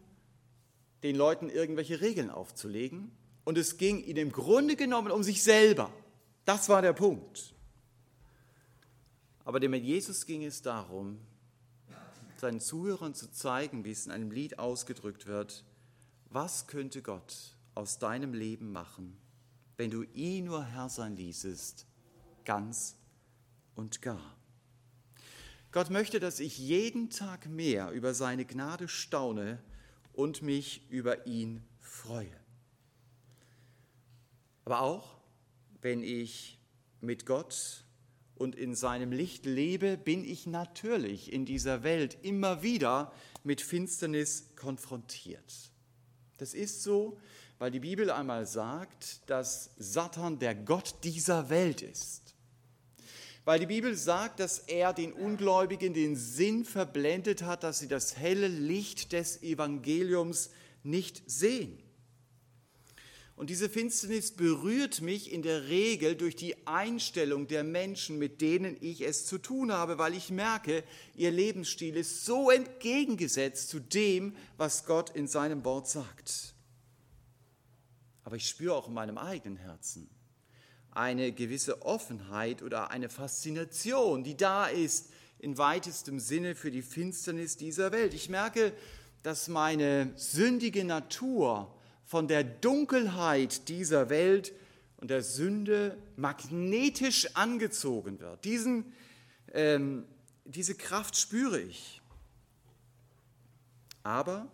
den 1.02 1.16
Leuten 1.16 1.50
irgendwelche 1.50 2.00
Regeln 2.00 2.30
aufzulegen. 2.30 3.10
Und 3.44 3.58
es 3.58 3.76
ging 3.76 4.02
ihnen 4.02 4.28
im 4.28 4.32
Grunde 4.32 4.76
genommen 4.76 5.10
um 5.10 5.22
sich 5.22 5.42
selber. 5.42 5.92
Das 6.44 6.68
war 6.68 6.82
der 6.82 6.92
Punkt. 6.92 7.54
Aber 9.44 9.60
dem 9.60 9.74
Jesus 9.74 10.26
ging 10.26 10.44
es 10.44 10.62
darum, 10.62 11.18
seinen 12.36 12.60
Zuhörern 12.60 13.14
zu 13.14 13.30
zeigen, 13.30 13.84
wie 13.84 13.90
es 13.90 14.06
in 14.06 14.12
einem 14.12 14.30
Lied 14.30 14.58
ausgedrückt 14.58 15.26
wird, 15.26 15.64
was 16.30 16.66
könnte 16.66 17.00
Gott 17.02 17.56
aus 17.74 17.98
deinem 17.98 18.34
Leben 18.34 18.72
machen, 18.72 19.16
wenn 19.76 19.90
du 19.90 20.02
ihn 20.02 20.46
nur 20.46 20.64
Herr 20.64 20.88
sein 20.88 21.16
ließest, 21.16 21.86
ganz 22.44 22.96
und 23.74 24.02
gar. 24.02 24.36
Gott 25.72 25.90
möchte, 25.90 26.20
dass 26.20 26.40
ich 26.40 26.58
jeden 26.58 27.10
Tag 27.10 27.46
mehr 27.46 27.90
über 27.90 28.14
seine 28.14 28.44
Gnade 28.44 28.88
staune 28.88 29.58
und 30.12 30.42
mich 30.42 30.88
über 30.90 31.26
ihn 31.26 31.64
freue. 31.80 32.36
Aber 34.64 34.80
auch, 34.80 35.16
wenn 35.84 36.02
ich 36.02 36.58
mit 37.02 37.26
Gott 37.26 37.84
und 38.36 38.56
in 38.56 38.74
seinem 38.74 39.12
Licht 39.12 39.44
lebe, 39.44 39.98
bin 39.98 40.24
ich 40.24 40.46
natürlich 40.46 41.30
in 41.30 41.44
dieser 41.44 41.82
Welt 41.82 42.16
immer 42.22 42.62
wieder 42.62 43.12
mit 43.44 43.60
Finsternis 43.60 44.48
konfrontiert. 44.56 45.70
Das 46.38 46.54
ist 46.54 46.82
so, 46.82 47.18
weil 47.58 47.70
die 47.70 47.80
Bibel 47.80 48.10
einmal 48.10 48.46
sagt, 48.46 49.28
dass 49.28 49.72
Satan 49.76 50.38
der 50.38 50.54
Gott 50.54 50.94
dieser 51.04 51.50
Welt 51.50 51.82
ist. 51.82 52.34
Weil 53.44 53.60
die 53.60 53.66
Bibel 53.66 53.94
sagt, 53.94 54.40
dass 54.40 54.60
er 54.60 54.94
den 54.94 55.12
Ungläubigen 55.12 55.92
den 55.92 56.16
Sinn 56.16 56.64
verblendet 56.64 57.42
hat, 57.42 57.62
dass 57.62 57.80
sie 57.80 57.88
das 57.88 58.16
helle 58.16 58.48
Licht 58.48 59.12
des 59.12 59.42
Evangeliums 59.42 60.48
nicht 60.82 61.30
sehen. 61.30 61.83
Und 63.36 63.50
diese 63.50 63.68
Finsternis 63.68 64.30
berührt 64.30 65.00
mich 65.00 65.32
in 65.32 65.42
der 65.42 65.68
Regel 65.68 66.14
durch 66.14 66.36
die 66.36 66.66
Einstellung 66.68 67.48
der 67.48 67.64
Menschen, 67.64 68.16
mit 68.18 68.40
denen 68.40 68.76
ich 68.80 69.00
es 69.00 69.26
zu 69.26 69.38
tun 69.38 69.72
habe, 69.72 69.98
weil 69.98 70.14
ich 70.14 70.30
merke, 70.30 70.84
ihr 71.16 71.32
Lebensstil 71.32 71.96
ist 71.96 72.24
so 72.24 72.50
entgegengesetzt 72.50 73.70
zu 73.70 73.80
dem, 73.80 74.36
was 74.56 74.86
Gott 74.86 75.10
in 75.10 75.26
seinem 75.26 75.64
Wort 75.64 75.88
sagt. 75.88 76.54
Aber 78.22 78.36
ich 78.36 78.48
spüre 78.48 78.74
auch 78.74 78.86
in 78.86 78.94
meinem 78.94 79.18
eigenen 79.18 79.56
Herzen 79.56 80.08
eine 80.92 81.32
gewisse 81.32 81.82
Offenheit 81.82 82.62
oder 82.62 82.92
eine 82.92 83.08
Faszination, 83.08 84.22
die 84.22 84.36
da 84.36 84.66
ist 84.66 85.10
in 85.40 85.58
weitestem 85.58 86.20
Sinne 86.20 86.54
für 86.54 86.70
die 86.70 86.82
Finsternis 86.82 87.56
dieser 87.56 87.90
Welt. 87.90 88.14
Ich 88.14 88.28
merke, 88.28 88.72
dass 89.24 89.48
meine 89.48 90.12
sündige 90.14 90.84
Natur 90.84 91.73
von 92.04 92.28
der 92.28 92.44
Dunkelheit 92.44 93.68
dieser 93.68 94.08
Welt 94.10 94.52
und 94.98 95.08
der 95.08 95.22
Sünde 95.22 95.98
magnetisch 96.16 97.34
angezogen 97.34 98.20
wird. 98.20 98.44
Diesen, 98.44 98.92
ähm, 99.52 100.04
diese 100.44 100.74
Kraft 100.74 101.16
spüre 101.16 101.60
ich. 101.60 102.00
Aber 104.02 104.50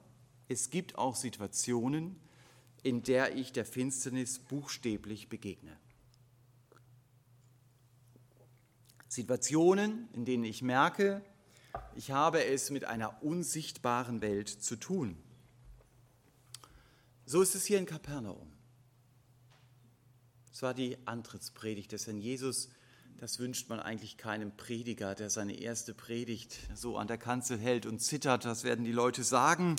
es 0.48 0.70
gibt 0.70 0.96
auch 0.96 1.16
Situationen, 1.16 2.16
in 2.82 3.02
der 3.02 3.36
ich 3.36 3.52
der 3.52 3.64
Finsternis 3.64 4.38
buchstäblich 4.38 5.28
begegne. 5.28 5.76
Situationen, 9.08 10.08
in 10.12 10.24
denen 10.24 10.44
ich 10.44 10.62
merke, 10.62 11.22
ich 11.94 12.12
habe 12.12 12.44
es 12.44 12.70
mit 12.70 12.84
einer 12.84 13.22
unsichtbaren 13.22 14.22
Welt 14.22 14.48
zu 14.48 14.76
tun. 14.76 15.16
So 17.30 17.42
ist 17.42 17.54
es 17.54 17.64
hier 17.64 17.78
in 17.78 17.86
Kapernaum. 17.86 18.50
Es 20.52 20.62
war 20.62 20.74
die 20.74 20.98
Antrittspredigt 21.06 21.92
des 21.92 22.08
Herrn 22.08 22.18
Jesus. 22.18 22.70
Das 23.18 23.38
wünscht 23.38 23.68
man 23.68 23.78
eigentlich 23.78 24.16
keinem 24.16 24.56
Prediger, 24.56 25.14
der 25.14 25.30
seine 25.30 25.54
erste 25.54 25.94
Predigt 25.94 26.58
so 26.74 26.98
an 26.98 27.06
der 27.06 27.18
Kanzel 27.18 27.56
hält 27.56 27.86
und 27.86 28.00
zittert. 28.00 28.44
Das 28.44 28.64
werden 28.64 28.84
die 28.84 28.90
Leute 28.90 29.22
sagen. 29.22 29.76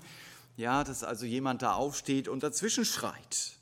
Ja, 0.56 0.86
dass 0.86 1.04
also 1.04 1.26
jemand 1.26 1.62
da 1.62 1.74
aufsteht 1.74 2.30
und 2.30 2.42
dazwischen 2.42 2.86
schreit. 2.86 3.58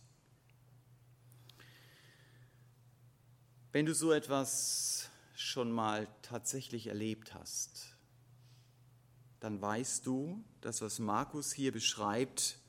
Wenn 3.72 3.88
du 3.88 3.96
so 3.96 4.12
etwas 4.12 5.10
schon 5.34 5.72
mal 5.72 6.08
tatsächlich 6.22 6.86
erlebt 6.86 7.34
hast, 7.34 7.96
dann 9.40 9.60
weißt 9.60 10.06
du, 10.06 10.44
dass 10.62 10.80
was 10.84 11.00
Markus 11.00 11.52
hier 11.52 11.72
beschreibt, 11.72 12.60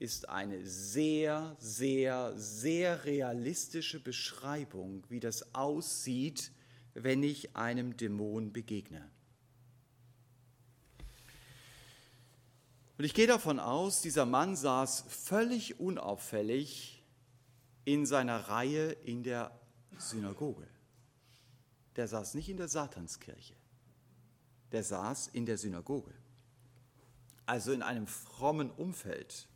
ist 0.00 0.30
eine 0.30 0.66
sehr, 0.66 1.54
sehr, 1.60 2.32
sehr 2.36 3.04
realistische 3.04 4.00
Beschreibung, 4.00 5.04
wie 5.10 5.20
das 5.20 5.54
aussieht, 5.54 6.50
wenn 6.94 7.22
ich 7.22 7.54
einem 7.54 7.96
Dämon 7.96 8.50
begegne. 8.50 9.08
Und 12.96 13.04
ich 13.04 13.12
gehe 13.12 13.26
davon 13.26 13.60
aus, 13.60 14.00
dieser 14.00 14.24
Mann 14.24 14.56
saß 14.56 15.04
völlig 15.06 15.78
unauffällig 15.78 17.04
in 17.84 18.06
seiner 18.06 18.48
Reihe 18.48 18.92
in 18.92 19.22
der 19.22 19.58
Synagoge. 19.98 20.66
Der 21.96 22.08
saß 22.08 22.34
nicht 22.34 22.48
in 22.48 22.56
der 22.56 22.68
Satanskirche, 22.68 23.54
der 24.72 24.82
saß 24.82 25.28
in 25.28 25.44
der 25.44 25.58
Synagoge, 25.58 26.14
also 27.44 27.72
in 27.72 27.82
einem 27.82 28.06
frommen 28.06 28.70
Umfeld. 28.70 29.46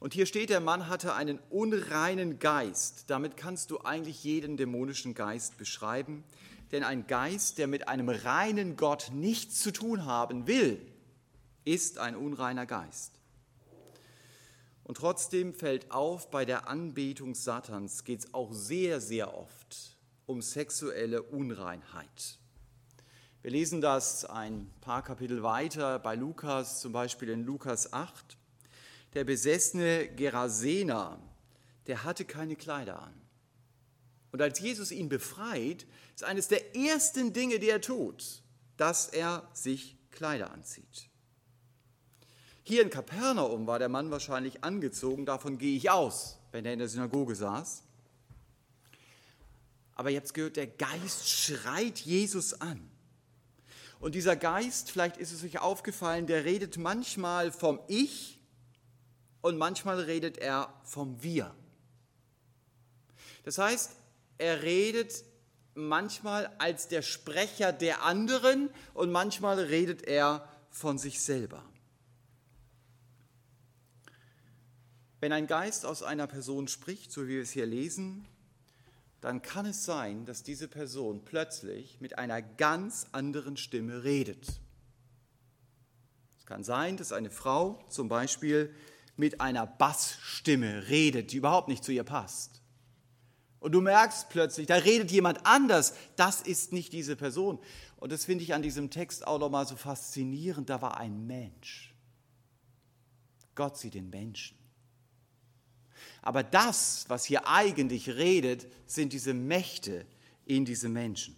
Und 0.00 0.14
hier 0.14 0.26
steht, 0.26 0.50
der 0.50 0.60
Mann 0.60 0.88
hatte 0.88 1.14
einen 1.14 1.40
unreinen 1.50 2.38
Geist. 2.38 3.04
Damit 3.08 3.36
kannst 3.36 3.70
du 3.70 3.80
eigentlich 3.80 4.22
jeden 4.22 4.56
dämonischen 4.56 5.14
Geist 5.14 5.58
beschreiben. 5.58 6.22
Denn 6.70 6.84
ein 6.84 7.06
Geist, 7.06 7.58
der 7.58 7.66
mit 7.66 7.88
einem 7.88 8.08
reinen 8.08 8.76
Gott 8.76 9.10
nichts 9.12 9.60
zu 9.60 9.72
tun 9.72 10.04
haben 10.04 10.46
will, 10.46 10.80
ist 11.64 11.98
ein 11.98 12.14
unreiner 12.14 12.66
Geist. 12.66 13.18
Und 14.84 14.96
trotzdem 14.96 15.52
fällt 15.52 15.90
auf, 15.90 16.30
bei 16.30 16.44
der 16.44 16.68
Anbetung 16.68 17.34
Satans 17.34 18.04
geht 18.04 18.20
es 18.20 18.34
auch 18.34 18.52
sehr, 18.52 19.00
sehr 19.00 19.36
oft 19.36 19.96
um 20.26 20.40
sexuelle 20.42 21.22
Unreinheit. 21.22 22.38
Wir 23.42 23.50
lesen 23.50 23.80
das 23.80 24.24
ein 24.24 24.70
paar 24.80 25.02
Kapitel 25.02 25.42
weiter 25.42 25.98
bei 25.98 26.14
Lukas, 26.14 26.80
zum 26.80 26.92
Beispiel 26.92 27.30
in 27.30 27.44
Lukas 27.44 27.92
8 27.92 28.37
der 29.14 29.24
besessene 29.24 30.08
Gerasener, 30.08 31.18
der 31.86 32.04
hatte 32.04 32.24
keine 32.24 32.56
Kleider 32.56 33.02
an. 33.02 33.14
Und 34.30 34.42
als 34.42 34.60
Jesus 34.60 34.90
ihn 34.90 35.08
befreit, 35.08 35.86
ist 36.14 36.24
eines 36.24 36.48
der 36.48 36.76
ersten 36.76 37.32
Dinge, 37.32 37.58
die 37.58 37.70
er 37.70 37.80
tut, 37.80 38.42
dass 38.76 39.08
er 39.08 39.48
sich 39.54 39.96
Kleider 40.10 40.50
anzieht. 40.50 41.08
Hier 42.62 42.82
in 42.82 42.90
Kapernaum 42.90 43.66
war 43.66 43.78
der 43.78 43.88
Mann 43.88 44.10
wahrscheinlich 44.10 44.62
angezogen, 44.62 45.24
davon 45.24 45.56
gehe 45.56 45.76
ich 45.76 45.88
aus, 45.88 46.38
wenn 46.52 46.66
er 46.66 46.74
in 46.74 46.78
der 46.78 46.88
Synagoge 46.88 47.34
saß. 47.34 47.82
Aber 49.94 50.10
jetzt 50.10 50.34
gehört, 50.34 50.56
der 50.56 50.66
Geist 50.66 51.28
schreit 51.28 51.98
Jesus 52.00 52.60
an. 52.60 52.90
Und 54.00 54.14
dieser 54.14 54.36
Geist, 54.36 54.90
vielleicht 54.90 55.16
ist 55.16 55.32
es 55.32 55.42
euch 55.42 55.58
aufgefallen, 55.58 56.26
der 56.26 56.44
redet 56.44 56.76
manchmal 56.76 57.50
vom 57.50 57.80
Ich 57.88 58.37
und 59.40 59.56
manchmal 59.56 60.00
redet 60.00 60.38
er 60.38 60.72
vom 60.84 61.22
Wir. 61.22 61.54
Das 63.44 63.58
heißt, 63.58 63.96
er 64.38 64.62
redet 64.62 65.24
manchmal 65.74 66.46
als 66.58 66.88
der 66.88 67.02
Sprecher 67.02 67.72
der 67.72 68.02
anderen 68.02 68.70
und 68.94 69.12
manchmal 69.12 69.58
redet 69.58 70.02
er 70.02 70.48
von 70.70 70.98
sich 70.98 71.20
selber. 71.20 71.64
Wenn 75.20 75.32
ein 75.32 75.46
Geist 75.46 75.84
aus 75.84 76.02
einer 76.02 76.26
Person 76.26 76.68
spricht, 76.68 77.10
so 77.10 77.24
wie 77.24 77.34
wir 77.34 77.42
es 77.42 77.50
hier 77.50 77.66
lesen, 77.66 78.26
dann 79.20 79.42
kann 79.42 79.66
es 79.66 79.84
sein, 79.84 80.24
dass 80.26 80.44
diese 80.44 80.68
Person 80.68 81.24
plötzlich 81.24 82.00
mit 82.00 82.18
einer 82.18 82.40
ganz 82.40 83.08
anderen 83.10 83.56
Stimme 83.56 84.04
redet. 84.04 84.46
Es 86.38 86.46
kann 86.46 86.62
sein, 86.62 86.96
dass 86.96 87.12
eine 87.12 87.30
Frau 87.30 87.84
zum 87.88 88.08
Beispiel 88.08 88.72
mit 89.18 89.40
einer 89.40 89.66
Bassstimme 89.66 90.88
redet, 90.88 91.32
die 91.32 91.36
überhaupt 91.36 91.68
nicht 91.68 91.84
zu 91.84 91.92
ihr 91.92 92.04
passt. 92.04 92.62
Und 93.60 93.72
du 93.72 93.80
merkst 93.80 94.28
plötzlich, 94.28 94.66
da 94.66 94.76
redet 94.76 95.10
jemand 95.10 95.44
anders, 95.44 95.94
das 96.16 96.40
ist 96.40 96.72
nicht 96.72 96.92
diese 96.92 97.16
Person. 97.16 97.58
Und 97.96 98.12
das 98.12 98.24
finde 98.24 98.44
ich 98.44 98.54
an 98.54 98.62
diesem 98.62 98.90
Text 98.90 99.26
auch 99.26 99.38
nochmal 99.38 99.66
so 99.66 99.74
faszinierend, 99.74 100.70
da 100.70 100.80
war 100.80 100.98
ein 100.98 101.26
Mensch. 101.26 101.94
Gott 103.56 103.76
sieht 103.76 103.94
den 103.94 104.10
Menschen. 104.10 104.56
Aber 106.22 106.44
das, 106.44 107.06
was 107.08 107.24
hier 107.24 107.48
eigentlich 107.48 108.10
redet, 108.10 108.68
sind 108.86 109.12
diese 109.12 109.34
Mächte 109.34 110.06
in 110.44 110.64
diesem 110.64 110.92
Menschen. 110.92 111.34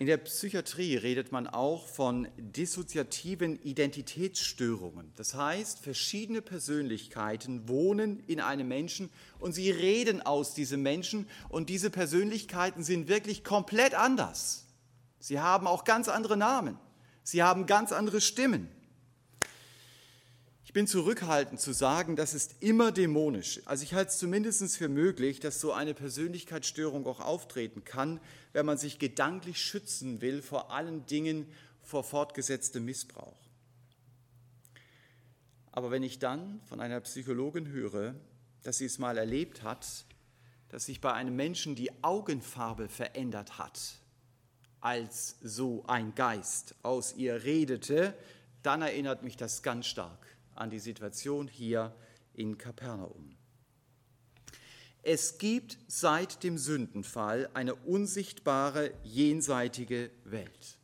In 0.00 0.06
der 0.06 0.18
Psychiatrie 0.18 0.94
redet 0.94 1.32
man 1.32 1.48
auch 1.48 1.88
von 1.88 2.28
dissoziativen 2.36 3.60
Identitätsstörungen. 3.62 5.12
Das 5.16 5.34
heißt, 5.34 5.80
verschiedene 5.80 6.40
Persönlichkeiten 6.40 7.68
wohnen 7.68 8.22
in 8.28 8.40
einem 8.40 8.68
Menschen 8.68 9.10
und 9.40 9.54
sie 9.54 9.72
reden 9.72 10.22
aus 10.22 10.54
diesem 10.54 10.82
Menschen 10.82 11.28
und 11.48 11.68
diese 11.68 11.90
Persönlichkeiten 11.90 12.84
sind 12.84 13.08
wirklich 13.08 13.42
komplett 13.42 13.94
anders. 13.94 14.66
Sie 15.18 15.40
haben 15.40 15.66
auch 15.66 15.82
ganz 15.82 16.06
andere 16.06 16.36
Namen. 16.36 16.78
Sie 17.24 17.42
haben 17.42 17.66
ganz 17.66 17.90
andere 17.90 18.20
Stimmen. 18.20 18.68
Ich 20.68 20.72
bin 20.72 20.86
zurückhaltend 20.86 21.60
zu 21.60 21.72
sagen, 21.72 22.14
das 22.14 22.34
ist 22.34 22.56
immer 22.60 22.92
dämonisch. 22.92 23.62
Also 23.64 23.82
ich 23.82 23.94
halte 23.94 24.10
es 24.10 24.18
zumindest 24.18 24.76
für 24.76 24.88
möglich, 24.88 25.40
dass 25.40 25.60
so 25.60 25.72
eine 25.72 25.94
Persönlichkeitsstörung 25.94 27.06
auch 27.06 27.20
auftreten 27.20 27.84
kann, 27.84 28.20
wenn 28.52 28.66
man 28.66 28.78
sich 28.78 28.98
gedanklich 28.98 29.60
schützen 29.60 30.20
will, 30.20 30.42
vor 30.42 30.72
allen 30.72 31.06
Dingen 31.06 31.46
vor 31.82 32.04
fortgesetztem 32.04 32.84
Missbrauch. 32.84 33.38
Aber 35.72 35.90
wenn 35.90 36.02
ich 36.02 36.18
dann 36.18 36.60
von 36.64 36.80
einer 36.80 37.00
Psychologin 37.00 37.68
höre, 37.68 38.14
dass 38.62 38.78
sie 38.78 38.86
es 38.86 38.98
mal 38.98 39.16
erlebt 39.16 39.62
hat, 39.62 40.04
dass 40.68 40.86
sich 40.86 41.00
bei 41.00 41.12
einem 41.12 41.36
Menschen 41.36 41.74
die 41.74 41.90
Augenfarbe 42.02 42.88
verändert 42.88 43.58
hat, 43.58 44.00
als 44.80 45.36
so 45.40 45.84
ein 45.86 46.14
Geist 46.14 46.74
aus 46.82 47.14
ihr 47.16 47.44
redete, 47.44 48.14
dann 48.62 48.82
erinnert 48.82 49.22
mich 49.22 49.36
das 49.36 49.62
ganz 49.62 49.86
stark 49.86 50.36
an 50.54 50.70
die 50.70 50.78
Situation 50.78 51.48
hier 51.48 51.94
in 52.34 52.58
Kapernaum. 52.58 53.37
Es 55.02 55.38
gibt 55.38 55.78
seit 55.86 56.42
dem 56.42 56.58
Sündenfall 56.58 57.48
eine 57.54 57.74
unsichtbare 57.74 58.92
jenseitige 59.04 60.10
Welt. 60.24 60.78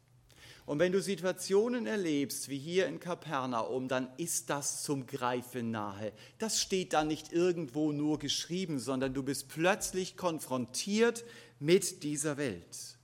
Und 0.67 0.79
wenn 0.79 0.93
du 0.93 1.03
Situationen 1.03 1.87
erlebst, 1.87 2.49
wie 2.49 2.59
hier 2.59 2.87
in 2.87 2.99
Kapernaum, 2.99 3.87
dann 3.87 4.09
ist 4.17 4.49
das 4.49 4.83
zum 4.83 5.07
Greifen 5.07 5.71
nahe. 5.71 6.13
Das 6.39 6.59
steht 6.59 6.95
da 6.95 7.05
nicht 7.05 7.33
irgendwo 7.33 7.93
nur 7.93 8.19
geschrieben, 8.19 8.79
sondern 8.79 9.13
du 9.13 9.23
bist 9.23 9.49
plötzlich 9.49 10.17
konfrontiert 10.17 11.25
mit 11.59 12.03
dieser 12.03 12.39
Welt. 12.39 12.97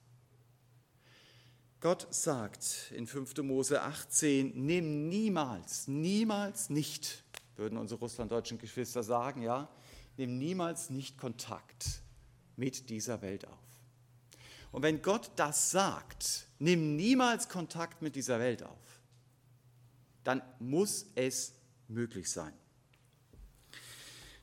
Gott 1.82 2.06
sagt 2.10 2.92
in 2.94 3.06
5. 3.06 3.38
Mose 3.38 3.82
18, 3.82 4.52
nimm 4.54 5.08
niemals, 5.08 5.86
niemals 5.88 6.70
nicht, 6.70 7.24
würden 7.56 7.78
unsere 7.78 8.00
russlanddeutschen 8.00 8.58
Geschwister 8.58 9.02
sagen, 9.02 9.42
ja, 9.42 9.68
nimm 10.20 10.36
niemals 10.36 10.90
nicht 10.90 11.16
Kontakt 11.16 12.02
mit 12.56 12.90
dieser 12.90 13.22
Welt 13.22 13.48
auf. 13.48 13.58
Und 14.70 14.82
wenn 14.82 15.00
Gott 15.00 15.30
das 15.36 15.70
sagt, 15.70 16.46
nimm 16.58 16.94
niemals 16.94 17.48
Kontakt 17.48 18.02
mit 18.02 18.14
dieser 18.14 18.38
Welt 18.38 18.62
auf, 18.62 19.00
dann 20.22 20.42
muss 20.58 21.06
es 21.14 21.54
möglich 21.88 22.30
sein. 22.30 22.52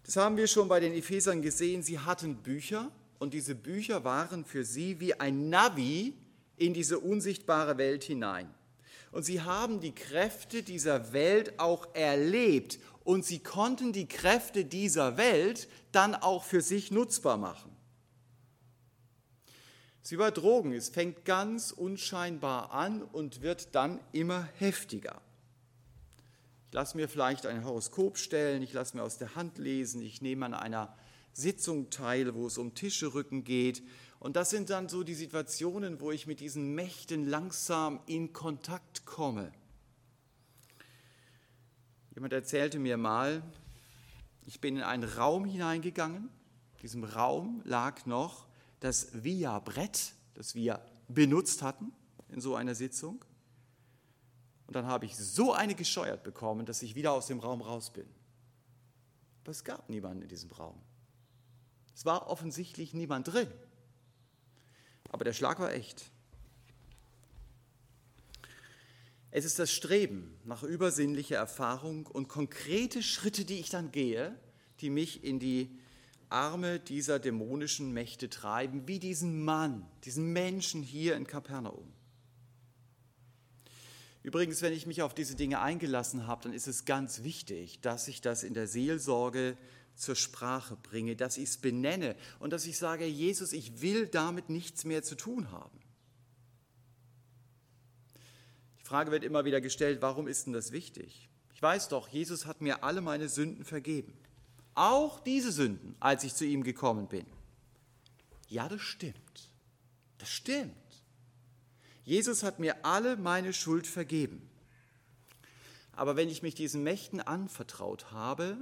Das 0.03 0.15
haben 0.15 0.35
wir 0.35 0.47
schon 0.47 0.67
bei 0.67 0.79
den 0.79 0.93
Ephesern 0.93 1.43
gesehen. 1.43 1.83
Sie 1.83 1.99
hatten 1.99 2.37
Bücher 2.37 2.91
und 3.19 3.35
diese 3.35 3.53
Bücher 3.53 4.03
waren 4.03 4.45
für 4.45 4.65
sie 4.65 4.99
wie 4.99 5.13
ein 5.19 5.49
Navi, 5.49 6.15
in 6.55 6.73
diese 6.73 6.97
unsichtbare 6.97 7.77
Welt 7.77 8.03
hinein. 8.03 8.51
Und 9.11 9.21
sie 9.23 9.41
haben 9.41 9.79
die 9.79 9.93
Kräfte 9.93 10.63
dieser 10.63 11.13
Welt 11.13 11.59
auch 11.59 11.93
erlebt 11.93 12.79
und 13.07 13.23
sie 13.23 13.39
konnten 13.39 13.93
die 13.93 14.05
Kräfte 14.05 14.65
dieser 14.65 15.15
Welt 15.15 15.69
dann 15.93 16.13
auch 16.13 16.43
für 16.43 16.59
sich 16.59 16.91
nutzbar 16.91 17.37
machen. 17.37 17.71
Es 20.03 20.09
ist 20.09 20.11
wie 20.11 20.17
bei 20.17 20.29
Drogen, 20.29 20.73
es 20.73 20.89
fängt 20.89 21.23
ganz 21.23 21.71
unscheinbar 21.71 22.73
an 22.73 23.01
und 23.01 23.41
wird 23.41 23.73
dann 23.75 24.01
immer 24.11 24.49
heftiger. 24.57 25.21
Ich 26.67 26.73
lasse 26.73 26.97
mir 26.97 27.07
vielleicht 27.07 27.45
ein 27.45 27.63
Horoskop 27.63 28.17
stellen, 28.17 28.61
ich 28.61 28.73
lasse 28.73 28.97
mir 28.97 29.03
aus 29.03 29.17
der 29.17 29.35
Hand 29.35 29.57
lesen, 29.57 30.01
ich 30.01 30.21
nehme 30.21 30.45
an 30.45 30.53
einer 30.53 30.93
Sitzung 31.31 31.89
teil, 31.89 32.35
wo 32.35 32.47
es 32.47 32.57
um 32.57 32.75
Tischerücken 32.75 33.45
geht 33.45 33.83
und 34.19 34.35
das 34.35 34.49
sind 34.49 34.69
dann 34.69 34.89
so 34.89 35.03
die 35.03 35.15
Situationen, 35.15 36.01
wo 36.01 36.11
ich 36.11 36.27
mit 36.27 36.41
diesen 36.41 36.75
Mächten 36.75 37.25
langsam 37.25 38.01
in 38.05 38.33
Kontakt 38.33 39.05
komme. 39.05 39.53
Jemand 42.17 42.33
erzählte 42.33 42.79
mir 42.79 42.97
mal, 42.97 43.43
ich 44.47 44.59
bin 44.59 44.77
in 44.77 44.81
einen 44.81 45.03
Raum 45.03 45.45
hineingegangen. 45.45 46.23
In 46.77 46.81
diesem 46.81 47.03
Raum 47.03 47.61
lag 47.63 48.07
noch 48.07 48.47
das 48.79 49.23
Via-Brett, 49.23 50.13
das 50.33 50.55
wir 50.55 50.83
benutzt 51.07 51.61
hatten 51.61 51.93
in 52.29 52.41
so 52.41 52.55
einer 52.55 52.73
Sitzung. 52.73 53.23
Und 54.65 54.75
dann 54.75 54.87
habe 54.87 55.05
ich 55.05 55.15
so 55.15 55.53
eine 55.53 55.75
gescheuert 55.75 56.23
bekommen, 56.23 56.65
dass 56.65 56.81
ich 56.81 56.95
wieder 56.95 57.11
aus 57.11 57.27
dem 57.27 57.39
Raum 57.39 57.61
raus 57.61 57.93
bin. 57.93 58.07
Aber 59.43 59.51
es 59.51 59.63
gab 59.63 59.87
niemanden 59.87 60.23
in 60.23 60.27
diesem 60.27 60.49
Raum. 60.49 60.81
Es 61.93 62.03
war 62.03 62.31
offensichtlich 62.31 62.95
niemand 62.95 63.31
drin. 63.31 63.51
Aber 65.11 65.23
der 65.23 65.33
Schlag 65.33 65.59
war 65.59 65.71
echt. 65.71 66.09
Es 69.31 69.45
ist 69.45 69.59
das 69.59 69.71
Streben 69.71 70.33
nach 70.45 70.63
übersinnlicher 70.63 71.35
Erfahrung 71.35 72.07
und 72.07 72.27
konkrete 72.27 73.03
Schritte, 73.03 73.45
die 73.45 73.59
ich 73.59 73.69
dann 73.69 73.91
gehe, 73.91 74.37
die 74.79 74.89
mich 74.89 75.23
in 75.23 75.39
die 75.39 75.77
Arme 76.29 76.79
dieser 76.79 77.19
dämonischen 77.19 77.91
Mächte 77.93 78.29
treiben, 78.29 78.87
wie 78.87 78.99
diesen 78.99 79.43
Mann, 79.43 79.85
diesen 80.03 80.33
Menschen 80.33 80.81
hier 80.81 81.15
in 81.15 81.27
Kapernaum. 81.27 81.91
Übrigens, 84.23 84.61
wenn 84.61 84.73
ich 84.73 84.85
mich 84.85 85.01
auf 85.01 85.13
diese 85.13 85.35
Dinge 85.35 85.61
eingelassen 85.61 86.27
habe, 86.27 86.43
dann 86.43 86.53
ist 86.53 86.67
es 86.67 86.83
ganz 86.83 87.23
wichtig, 87.23 87.79
dass 87.79 88.09
ich 88.09 88.19
das 88.19 88.43
in 88.43 88.53
der 88.53 88.67
Seelsorge 88.67 89.57
zur 89.95 90.15
Sprache 90.15 90.75
bringe, 90.75 91.15
dass 91.15 91.37
ich 91.37 91.45
es 91.45 91.57
benenne 91.57 92.15
und 92.39 92.51
dass 92.51 92.65
ich 92.65 92.77
sage, 92.77 93.05
Jesus, 93.05 93.53
ich 93.53 93.81
will 93.81 94.07
damit 94.07 94.49
nichts 94.49 94.83
mehr 94.83 95.01
zu 95.01 95.15
tun 95.15 95.51
haben. 95.51 95.79
Frage 98.87 99.11
wird 99.11 99.25
immer 99.25 99.43
wieder 99.43 99.59
gestellt, 99.59 100.01
warum 100.01 100.29
ist 100.29 100.45
denn 100.45 100.53
das 100.53 100.71
wichtig? 100.71 101.27
Ich 101.53 101.61
weiß 101.61 101.89
doch, 101.89 102.07
Jesus 102.07 102.45
hat 102.45 102.61
mir 102.61 102.85
alle 102.85 103.01
meine 103.01 103.27
Sünden 103.27 103.65
vergeben. 103.65 104.13
Auch 104.75 105.19
diese 105.19 105.51
Sünden, 105.51 105.97
als 105.99 106.23
ich 106.23 106.33
zu 106.33 106.45
ihm 106.45 106.63
gekommen 106.63 107.09
bin. 107.09 107.25
Ja, 108.47 108.69
das 108.69 108.79
stimmt. 108.79 109.51
Das 110.19 110.29
stimmt. 110.29 110.71
Jesus 112.05 112.43
hat 112.43 112.59
mir 112.59 112.85
alle 112.85 113.17
meine 113.17 113.51
Schuld 113.51 113.87
vergeben. 113.87 114.49
Aber 115.91 116.15
wenn 116.15 116.29
ich 116.29 116.41
mich 116.41 116.55
diesen 116.55 116.81
Mächten 116.81 117.19
anvertraut 117.19 118.13
habe, 118.13 118.55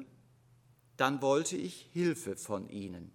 dann 0.98 1.22
wollte 1.22 1.56
ich 1.56 1.88
Hilfe 1.94 2.36
von 2.36 2.68
ihnen. 2.70 3.12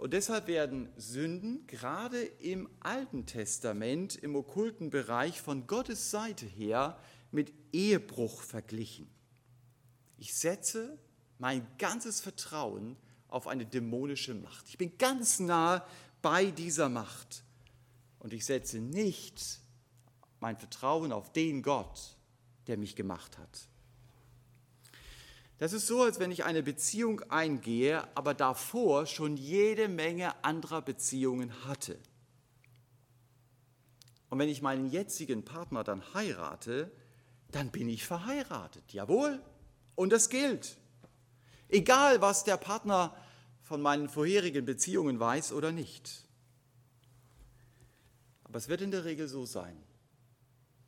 Und 0.00 0.14
deshalb 0.14 0.46
werden 0.46 0.88
Sünden 0.96 1.66
gerade 1.66 2.22
im 2.22 2.70
Alten 2.80 3.26
Testament, 3.26 4.16
im 4.16 4.34
okkulten 4.34 4.88
Bereich 4.88 5.42
von 5.42 5.66
Gottes 5.66 6.10
Seite 6.10 6.46
her 6.46 6.98
mit 7.30 7.52
Ehebruch 7.70 8.40
verglichen. 8.40 9.10
Ich 10.16 10.32
setze 10.32 10.98
mein 11.38 11.66
ganzes 11.76 12.22
Vertrauen 12.22 12.96
auf 13.28 13.46
eine 13.46 13.66
dämonische 13.66 14.32
Macht. 14.32 14.70
Ich 14.70 14.78
bin 14.78 14.96
ganz 14.96 15.38
nah 15.38 15.86
bei 16.22 16.46
dieser 16.46 16.88
Macht. 16.88 17.44
Und 18.20 18.32
ich 18.32 18.46
setze 18.46 18.78
nicht 18.78 19.60
mein 20.40 20.56
Vertrauen 20.56 21.12
auf 21.12 21.30
den 21.34 21.62
Gott, 21.62 22.16
der 22.68 22.78
mich 22.78 22.96
gemacht 22.96 23.36
hat. 23.36 23.68
Das 25.60 25.74
ist 25.74 25.86
so, 25.86 26.02
als 26.02 26.18
wenn 26.18 26.30
ich 26.30 26.44
eine 26.44 26.62
Beziehung 26.62 27.20
eingehe, 27.28 28.02
aber 28.16 28.32
davor 28.32 29.04
schon 29.04 29.36
jede 29.36 29.88
Menge 29.88 30.42
anderer 30.42 30.80
Beziehungen 30.80 31.52
hatte. 31.66 31.98
Und 34.30 34.38
wenn 34.38 34.48
ich 34.48 34.62
meinen 34.62 34.86
jetzigen 34.86 35.44
Partner 35.44 35.84
dann 35.84 36.02
heirate, 36.14 36.90
dann 37.50 37.70
bin 37.70 37.90
ich 37.90 38.06
verheiratet. 38.06 38.90
Jawohl. 38.94 39.42
Und 39.96 40.14
das 40.14 40.30
gilt. 40.30 40.78
Egal, 41.68 42.22
was 42.22 42.44
der 42.44 42.56
Partner 42.56 43.14
von 43.60 43.82
meinen 43.82 44.08
vorherigen 44.08 44.64
Beziehungen 44.64 45.20
weiß 45.20 45.52
oder 45.52 45.72
nicht. 45.72 46.26
Aber 48.44 48.56
es 48.56 48.68
wird 48.68 48.80
in 48.80 48.92
der 48.92 49.04
Regel 49.04 49.28
so 49.28 49.44
sein, 49.44 49.76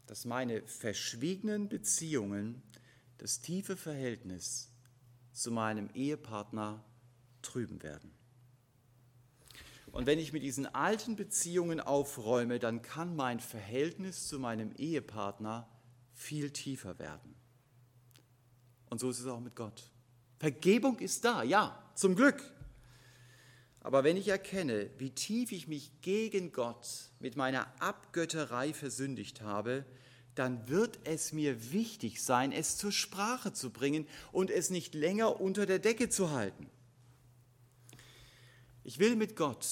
dass 0.06 0.24
meine 0.24 0.62
verschwiegenen 0.62 1.68
Beziehungen 1.68 2.62
das 3.18 3.40
tiefe 3.40 3.76
Verhältnis 3.76 4.70
zu 5.32 5.50
meinem 5.50 5.88
Ehepartner 5.94 6.84
trüben 7.42 7.82
werden. 7.82 8.12
Und 9.92 10.06
wenn 10.06 10.18
ich 10.18 10.32
mit 10.32 10.42
diesen 10.42 10.66
alten 10.66 11.16
Beziehungen 11.16 11.80
aufräume, 11.80 12.58
dann 12.58 12.80
kann 12.80 13.14
mein 13.14 13.40
Verhältnis 13.40 14.26
zu 14.26 14.38
meinem 14.38 14.72
Ehepartner 14.72 15.68
viel 16.14 16.50
tiefer 16.50 16.98
werden. 16.98 17.34
Und 18.88 19.00
so 19.00 19.10
ist 19.10 19.20
es 19.20 19.26
auch 19.26 19.40
mit 19.40 19.54
Gott. 19.54 19.90
Vergebung 20.38 20.98
ist 20.98 21.24
da, 21.24 21.42
ja, 21.42 21.78
zum 21.94 22.16
Glück. 22.16 22.42
Aber 23.80 24.04
wenn 24.04 24.16
ich 24.16 24.28
erkenne, 24.28 24.90
wie 24.98 25.10
tief 25.10 25.52
ich 25.52 25.66
mich 25.66 26.00
gegen 26.00 26.52
Gott 26.52 27.10
mit 27.18 27.36
meiner 27.36 27.66
Abgötterei 27.80 28.72
versündigt 28.72 29.40
habe, 29.42 29.84
dann 30.34 30.68
wird 30.68 30.98
es 31.04 31.32
mir 31.32 31.72
wichtig 31.72 32.22
sein, 32.22 32.52
es 32.52 32.76
zur 32.76 32.92
Sprache 32.92 33.52
zu 33.52 33.70
bringen 33.70 34.06
und 34.32 34.50
es 34.50 34.70
nicht 34.70 34.94
länger 34.94 35.40
unter 35.40 35.66
der 35.66 35.78
Decke 35.78 36.08
zu 36.08 36.30
halten. 36.30 36.68
Ich 38.84 38.98
will 38.98 39.16
mit 39.16 39.36
Gott 39.36 39.66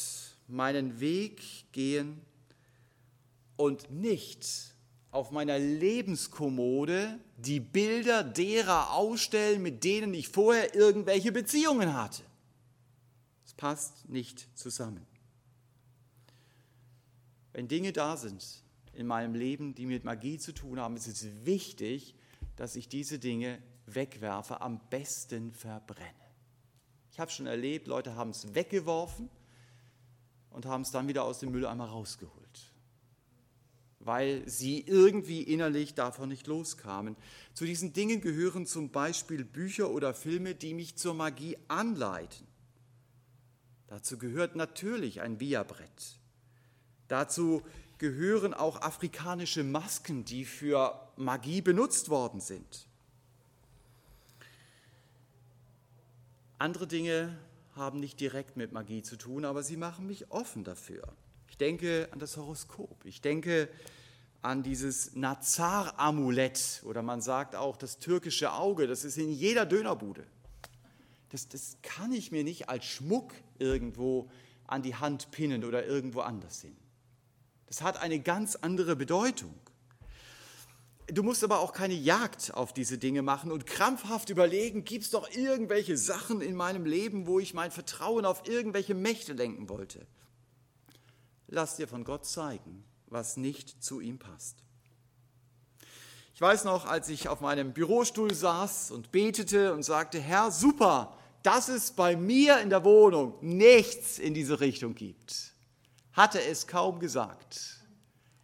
meinen 0.47 1.01
Weg 1.01 1.43
gehen 1.73 2.21
und 3.57 3.91
nicht 3.91 4.47
auf 5.11 5.31
meiner 5.31 5.59
Lebenskommode 5.59 7.19
die 7.37 7.61
Bilder 7.61 8.23
derer 8.23 8.93
ausstellen, 8.93 9.63
mit 9.63 9.83
denen 9.83 10.15
ich 10.15 10.29
vorher 10.29 10.75
irgendwelche 10.75 11.33
Beziehungen 11.33 11.95
hatte. 11.95 12.23
Es 13.45 13.55
passt 13.55 14.09
nicht 14.09 14.47
zusammen. 14.57 15.05
Wenn 17.53 17.67
Dinge 17.67 17.93
da 17.93 18.17
sind, 18.17 18.45
in 18.93 19.07
meinem 19.07 19.35
Leben, 19.35 19.75
die 19.75 19.87
mit 19.87 20.05
Magie 20.05 20.39
zu 20.39 20.53
tun 20.53 20.81
haben, 20.81 20.97
ist 20.97 21.07
es 21.07 21.27
wichtig, 21.45 22.15
dass 22.57 22.77
ich 22.77 22.89
diese 22.89 23.19
Dinge 23.19 23.63
wegwerfe, 23.87 24.61
am 24.61 24.81
besten 24.91 25.53
verbrenne. 25.53 26.09
Ich 27.13 27.19
habe 27.19 27.31
schon 27.31 27.47
erlebt, 27.47 27.87
Leute 27.87 28.15
haben 28.15 28.31
es 28.31 28.55
weggeworfen 28.55 29.29
und 30.51 30.67
haben 30.67 30.83
es 30.83 30.91
dann 30.91 31.09
wieder 31.09 31.25
aus 31.25 31.41
dem 31.41 31.53
Mülleimer 31.53 31.87
rausgeholt, 31.87 32.73
weil 33.99 34.49
sie 34.49 34.81
irgendwie 34.81 35.43
innerlich 35.43 35.95
davon 35.95 36.29
nicht 36.29 36.47
loskamen. 36.47 37.17
Zu 37.55 37.65
diesen 37.65 37.93
Dingen 37.93 38.21
gehören 38.21 38.67
zum 38.67 38.91
Beispiel 38.91 39.45
Bücher 39.45 39.91
oder 39.91 40.15
Filme, 40.15 40.55
die 40.55 40.75
mich 40.75 40.97
zur 40.97 41.15
Magie 41.15 41.57
anleiten. 41.69 42.47
Dazu 43.87 44.19
gehört 44.19 44.55
natürlich 44.55 45.21
ein 45.21 45.39
Biabrett. 45.39 46.21
Dazu 47.09 47.63
gehören 48.01 48.55
auch 48.55 48.81
afrikanische 48.81 49.63
Masken, 49.63 50.25
die 50.25 50.47
für 50.47 50.99
Magie 51.17 51.61
benutzt 51.61 52.09
worden 52.09 52.41
sind. 52.41 52.87
Andere 56.59 56.87
Dinge 56.87 57.39
haben 57.77 58.01
nicht 58.01 58.19
direkt 58.19 58.57
mit 58.57 58.73
Magie 58.73 59.03
zu 59.03 59.17
tun, 59.17 59.45
aber 59.45 59.63
sie 59.63 59.77
machen 59.77 60.07
mich 60.07 60.31
offen 60.31 60.65
dafür. 60.65 61.13
Ich 61.51 61.59
denke 61.59 62.09
an 62.11 62.19
das 62.19 62.39
Horoskop. 62.39 63.05
Ich 63.05 63.21
denke 63.21 63.69
an 64.41 64.63
dieses 64.63 65.15
Nazar-Amulett 65.15 66.83
oder 66.87 67.03
man 67.03 67.21
sagt 67.21 67.55
auch 67.55 67.77
das 67.77 67.99
türkische 67.99 68.55
Auge. 68.55 68.87
Das 68.87 69.05
ist 69.05 69.19
in 69.19 69.31
jeder 69.31 69.67
Dönerbude. 69.67 70.27
Das, 71.29 71.49
das 71.49 71.77
kann 71.83 72.13
ich 72.13 72.33
mir 72.33 72.45
nicht 72.45 72.71
als 72.71 72.87
Schmuck 72.87 73.35
irgendwo 73.59 74.31
an 74.67 74.81
die 74.81 74.95
Hand 74.95 75.31
pinnen 75.33 75.65
oder 75.65 75.85
irgendwo 75.85 76.21
anders 76.21 76.63
hin. 76.63 76.77
Das 77.71 77.83
hat 77.83 77.99
eine 77.99 78.19
ganz 78.19 78.57
andere 78.57 78.97
Bedeutung. 78.97 79.55
Du 81.07 81.23
musst 81.23 81.45
aber 81.45 81.61
auch 81.61 81.73
keine 81.73 81.95
Jagd 81.95 82.53
auf 82.53 82.73
diese 82.73 82.99
Dinge 82.99 83.23
machen 83.23 83.53
und 83.53 83.65
krampfhaft 83.65 84.29
überlegen, 84.29 84.85
gibt 84.85 85.05
es 85.05 85.11
doch 85.11 85.31
irgendwelche 85.31 85.97
Sachen 85.97 86.41
in 86.41 86.57
meinem 86.57 86.85
Leben, 86.85 87.29
wo 87.29 87.39
ich 87.39 87.55
mein 87.55 87.71
Vertrauen 87.71 88.25
auf 88.25 88.49
irgendwelche 88.49 88.95
Mächte 88.95 89.35
lenken 89.35 89.69
wollte. 89.69 90.05
Lass 91.47 91.77
dir 91.77 91.87
von 91.87 92.03
Gott 92.03 92.27
zeigen, 92.27 92.85
was 93.07 93.37
nicht 93.37 93.83
zu 93.83 94.01
ihm 94.01 94.19
passt. 94.19 94.65
Ich 96.35 96.41
weiß 96.41 96.65
noch, 96.65 96.87
als 96.87 97.09
ich 97.09 97.29
auf 97.29 97.41
meinem 97.41 97.73
Bürostuhl 97.73 98.35
saß 98.35 98.91
und 98.91 99.13
betete 99.13 99.75
und 99.75 99.85
sagte, 99.85 100.19
Herr, 100.19 100.51
super, 100.51 101.17
dass 101.45 101.69
es 101.69 101.93
bei 101.93 102.17
mir 102.17 102.59
in 102.61 102.71
der 102.71 102.85
Wohnung 102.85 103.35
nichts 103.41 104.19
in 104.19 104.35
diese 104.35 104.59
Richtung 104.59 104.97
gibt 104.97 105.51
hatte 106.13 106.43
es 106.43 106.67
kaum 106.67 107.01
gesagt. 107.01 107.79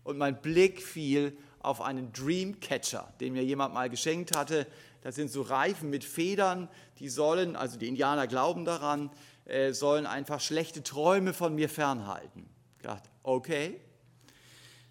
Und 0.05 0.19
mein 0.19 0.41
Blick 0.41 0.83
fiel 0.83 1.37
auf 1.61 1.81
einen 1.81 2.13
Dreamcatcher, 2.13 3.13
den 3.21 3.33
mir 3.33 3.45
jemand 3.45 3.75
mal 3.75 3.91
geschenkt 3.91 4.37
hatte. 4.37 4.67
Das 5.03 5.17
sind 5.17 5.31
so 5.31 5.43
Reifen 5.43 5.91
mit 5.91 6.05
Federn, 6.05 6.69
die 6.99 7.09
sollen, 7.09 7.57
also 7.57 7.79
die 7.79 7.89
Indianer 7.89 8.27
glauben 8.27 8.65
daran, 8.65 9.11
äh, 9.47 9.73
sollen 9.73 10.07
einfach 10.07 10.41
schlechte 10.41 10.83
Träume 10.83 11.33
von 11.33 11.55
mir 11.55 11.69
fernhalten. 11.69 12.49
Ich 12.77 12.83
dachte, 12.83 13.09
okay. 13.23 13.81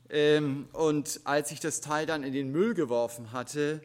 Ähm, 0.10 0.68
und 0.74 1.22
als 1.24 1.52
ich 1.52 1.60
das 1.60 1.82
Teil 1.82 2.06
dann 2.06 2.24
in 2.24 2.34
den 2.34 2.52
Müll 2.52 2.74
geworfen 2.74 3.32
hatte, 3.32 3.82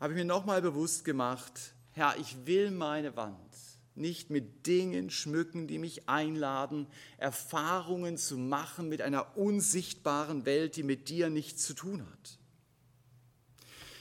habe 0.00 0.12
ich 0.12 0.18
mir 0.18 0.24
nochmal 0.24 0.60
bewusst 0.60 1.04
gemacht, 1.04 1.74
Herr, 1.92 2.16
ich 2.18 2.46
will 2.46 2.70
meine 2.70 3.16
Wand 3.16 3.45
nicht 3.96 4.30
mit 4.30 4.66
Dingen 4.66 5.10
schmücken, 5.10 5.66
die 5.66 5.78
mich 5.78 6.08
einladen, 6.08 6.86
Erfahrungen 7.18 8.16
zu 8.16 8.36
machen 8.36 8.88
mit 8.88 9.02
einer 9.02 9.36
unsichtbaren 9.36 10.44
Welt, 10.46 10.76
die 10.76 10.82
mit 10.82 11.08
dir 11.08 11.30
nichts 11.30 11.64
zu 11.64 11.74
tun 11.74 12.06
hat. 12.10 12.38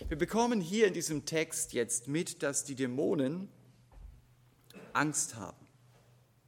Wir 0.08 0.18
bekommen 0.18 0.62
hier 0.62 0.88
in 0.88 0.94
diesem 0.94 1.26
Text 1.26 1.74
jetzt 1.74 2.08
mit, 2.08 2.44
dass 2.44 2.64
die 2.64 2.76
Dämonen 2.76 3.50
Angst 4.94 5.36
haben. 5.36 5.66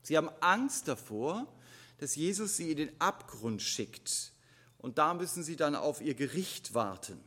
Sie 0.04 0.16
haben 0.16 0.30
Angst 0.40 0.88
davor, 0.88 1.48
dass 1.98 2.16
Jesus 2.16 2.58
sie 2.58 2.72
in 2.72 2.78
den 2.78 3.02
Abgrund 3.02 3.62
schickt 3.62 4.34
Und 4.78 5.00
da 5.00 5.14
müssen 5.14 5.44
sie 5.44 5.56
dann 5.56 5.76
auf 5.76 6.02
ihr 6.02 6.14
Gericht 6.14 6.74
warten. 6.74 7.20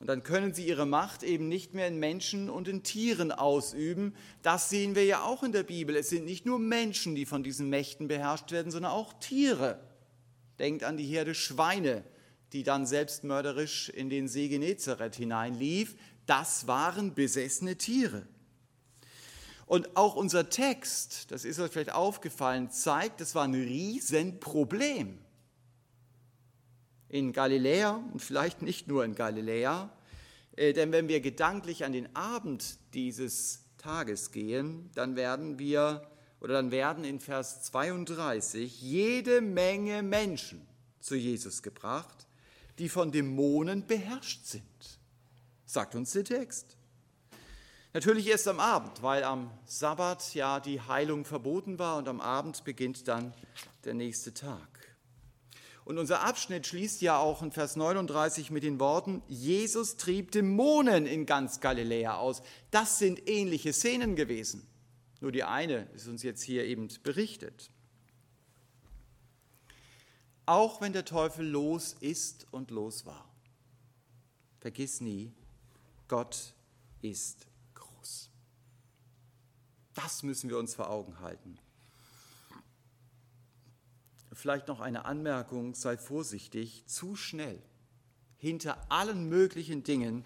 Und 0.00 0.08
dann 0.08 0.22
können 0.22 0.52
sie 0.52 0.66
ihre 0.66 0.86
Macht 0.86 1.22
eben 1.22 1.48
nicht 1.48 1.72
mehr 1.72 1.86
in 1.86 1.98
Menschen 1.98 2.50
und 2.50 2.68
in 2.68 2.82
Tieren 2.82 3.32
ausüben. 3.32 4.14
Das 4.42 4.68
sehen 4.68 4.94
wir 4.94 5.04
ja 5.04 5.22
auch 5.22 5.42
in 5.42 5.52
der 5.52 5.62
Bibel. 5.62 5.96
Es 5.96 6.10
sind 6.10 6.24
nicht 6.24 6.46
nur 6.46 6.58
Menschen, 6.58 7.14
die 7.14 7.26
von 7.26 7.42
diesen 7.42 7.70
Mächten 7.70 8.08
beherrscht 8.08 8.50
werden, 8.52 8.70
sondern 8.70 8.92
auch 8.92 9.14
Tiere. 9.14 9.80
Denkt 10.58 10.84
an 10.84 10.96
die 10.96 11.06
Herde 11.06 11.34
Schweine, 11.34 12.04
die 12.52 12.64
dann 12.64 12.86
selbstmörderisch 12.86 13.88
in 13.88 14.10
den 14.10 14.28
See 14.28 14.48
Genezareth 14.48 15.16
hineinlief. 15.16 15.96
Das 16.26 16.66
waren 16.66 17.14
besessene 17.14 17.76
Tiere. 17.76 18.26
Und 19.66 19.96
auch 19.96 20.14
unser 20.16 20.50
Text, 20.50 21.30
das 21.30 21.44
ist 21.44 21.58
euch 21.58 21.70
vielleicht 21.70 21.92
aufgefallen, 21.92 22.70
zeigt, 22.70 23.20
das 23.20 23.34
war 23.34 23.44
ein 23.44 23.54
Riesenproblem 23.54 25.23
in 27.14 27.32
Galiläa 27.32 28.02
und 28.12 28.20
vielleicht 28.20 28.60
nicht 28.60 28.88
nur 28.88 29.04
in 29.04 29.14
Galiläa. 29.14 29.88
Äh, 30.56 30.72
denn 30.72 30.90
wenn 30.90 31.06
wir 31.06 31.20
gedanklich 31.20 31.84
an 31.84 31.92
den 31.92 32.14
Abend 32.16 32.76
dieses 32.92 33.60
Tages 33.78 34.32
gehen, 34.32 34.90
dann 34.96 35.14
werden 35.14 35.60
wir 35.60 36.10
oder 36.40 36.54
dann 36.54 36.72
werden 36.72 37.04
in 37.04 37.20
Vers 37.20 37.62
32 37.62 38.82
jede 38.82 39.40
Menge 39.40 40.02
Menschen 40.02 40.66
zu 40.98 41.14
Jesus 41.14 41.62
gebracht, 41.62 42.26
die 42.80 42.88
von 42.88 43.12
Dämonen 43.12 43.86
beherrscht 43.86 44.46
sind. 44.46 44.98
Sagt 45.66 45.94
uns 45.94 46.10
der 46.10 46.24
Text. 46.24 46.76
Natürlich 47.92 48.26
erst 48.26 48.48
am 48.48 48.58
Abend, 48.58 49.04
weil 49.04 49.22
am 49.22 49.52
Sabbat 49.66 50.34
ja 50.34 50.58
die 50.58 50.80
Heilung 50.80 51.24
verboten 51.24 51.78
war 51.78 51.96
und 51.96 52.08
am 52.08 52.20
Abend 52.20 52.64
beginnt 52.64 53.06
dann 53.06 53.32
der 53.84 53.94
nächste 53.94 54.34
Tag. 54.34 54.73
Und 55.84 55.98
unser 55.98 56.22
Abschnitt 56.22 56.66
schließt 56.66 57.02
ja 57.02 57.18
auch 57.18 57.42
in 57.42 57.52
Vers 57.52 57.76
39 57.76 58.50
mit 58.50 58.62
den 58.62 58.80
Worten, 58.80 59.22
Jesus 59.28 59.96
trieb 59.96 60.30
Dämonen 60.30 61.06
in 61.06 61.26
ganz 61.26 61.60
Galiläa 61.60 62.16
aus. 62.16 62.42
Das 62.70 62.98
sind 62.98 63.28
ähnliche 63.28 63.72
Szenen 63.72 64.16
gewesen. 64.16 64.66
Nur 65.20 65.30
die 65.30 65.44
eine 65.44 65.84
ist 65.94 66.08
uns 66.08 66.22
jetzt 66.22 66.42
hier 66.42 66.64
eben 66.64 66.88
berichtet. 67.02 67.70
Auch 70.46 70.80
wenn 70.80 70.92
der 70.92 71.04
Teufel 71.04 71.46
los 71.46 71.96
ist 72.00 72.46
und 72.50 72.70
los 72.70 73.06
war, 73.06 73.28
vergiss 74.60 75.00
nie, 75.00 75.32
Gott 76.08 76.54
ist 77.00 77.46
groß. 77.74 78.30
Das 79.94 80.22
müssen 80.22 80.50
wir 80.50 80.58
uns 80.58 80.74
vor 80.74 80.90
Augen 80.90 81.20
halten. 81.20 81.58
Vielleicht 84.34 84.68
noch 84.68 84.80
eine 84.80 85.04
Anmerkung, 85.04 85.74
sei 85.74 85.96
vorsichtig, 85.96 86.84
zu 86.86 87.16
schnell 87.16 87.58
hinter 88.36 88.90
allen 88.90 89.28
möglichen 89.28 89.84
Dingen 89.84 90.24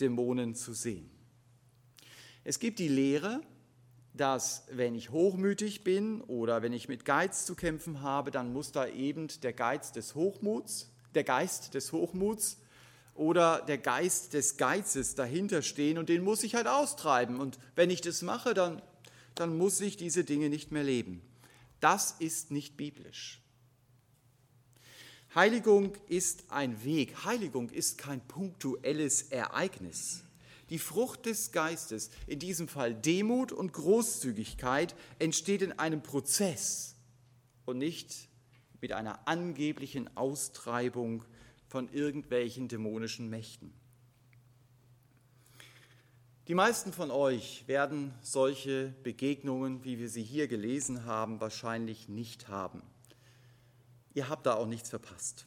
Dämonen 0.00 0.54
zu 0.54 0.72
sehen. 0.72 1.10
Es 2.42 2.58
gibt 2.58 2.78
die 2.78 2.88
Lehre, 2.88 3.40
dass 4.14 4.64
wenn 4.70 4.94
ich 4.94 5.10
hochmütig 5.10 5.82
bin 5.82 6.20
oder 6.22 6.62
wenn 6.62 6.72
ich 6.72 6.88
mit 6.88 7.04
Geiz 7.04 7.44
zu 7.44 7.54
kämpfen 7.54 8.00
habe, 8.00 8.30
dann 8.30 8.52
muss 8.52 8.72
da 8.72 8.86
eben 8.86 9.28
der 9.42 9.52
Geiz 9.52 9.92
des 9.92 10.14
Hochmuts, 10.14 10.90
der 11.14 11.24
Geist 11.24 11.74
des 11.74 11.92
Hochmuts 11.92 12.58
oder 13.14 13.60
der 13.62 13.78
Geist 13.78 14.32
des 14.34 14.56
Geizes 14.56 15.14
dahinter 15.14 15.62
stehen 15.62 15.98
und 15.98 16.08
den 16.08 16.22
muss 16.22 16.44
ich 16.44 16.54
halt 16.54 16.66
austreiben. 16.66 17.40
Und 17.40 17.58
wenn 17.74 17.90
ich 17.90 18.00
das 18.00 18.22
mache, 18.22 18.54
dann, 18.54 18.82
dann 19.34 19.56
muss 19.56 19.80
ich 19.80 19.96
diese 19.96 20.24
Dinge 20.24 20.48
nicht 20.48 20.70
mehr 20.70 20.84
leben. 20.84 21.22
Das 21.84 22.12
ist 22.12 22.50
nicht 22.50 22.78
biblisch. 22.78 23.42
Heiligung 25.34 25.92
ist 26.08 26.50
ein 26.50 26.82
Weg. 26.82 27.26
Heiligung 27.26 27.68
ist 27.68 27.98
kein 27.98 28.26
punktuelles 28.26 29.24
Ereignis. 29.24 30.24
Die 30.70 30.78
Frucht 30.78 31.26
des 31.26 31.52
Geistes, 31.52 32.08
in 32.26 32.38
diesem 32.38 32.68
Fall 32.68 32.94
Demut 32.94 33.52
und 33.52 33.74
Großzügigkeit, 33.74 34.96
entsteht 35.18 35.60
in 35.60 35.78
einem 35.78 36.02
Prozess 36.02 36.96
und 37.66 37.76
nicht 37.76 38.30
mit 38.80 38.92
einer 38.94 39.28
angeblichen 39.28 40.16
Austreibung 40.16 41.22
von 41.68 41.92
irgendwelchen 41.92 42.68
dämonischen 42.68 43.28
Mächten. 43.28 43.74
Die 46.46 46.54
meisten 46.54 46.92
von 46.92 47.10
euch 47.10 47.66
werden 47.68 48.12
solche 48.20 48.94
Begegnungen, 49.02 49.82
wie 49.82 49.98
wir 49.98 50.10
sie 50.10 50.22
hier 50.22 50.46
gelesen 50.46 51.06
haben, 51.06 51.40
wahrscheinlich 51.40 52.06
nicht 52.10 52.48
haben. 52.48 52.82
Ihr 54.12 54.28
habt 54.28 54.44
da 54.44 54.54
auch 54.54 54.66
nichts 54.66 54.90
verpasst. 54.90 55.46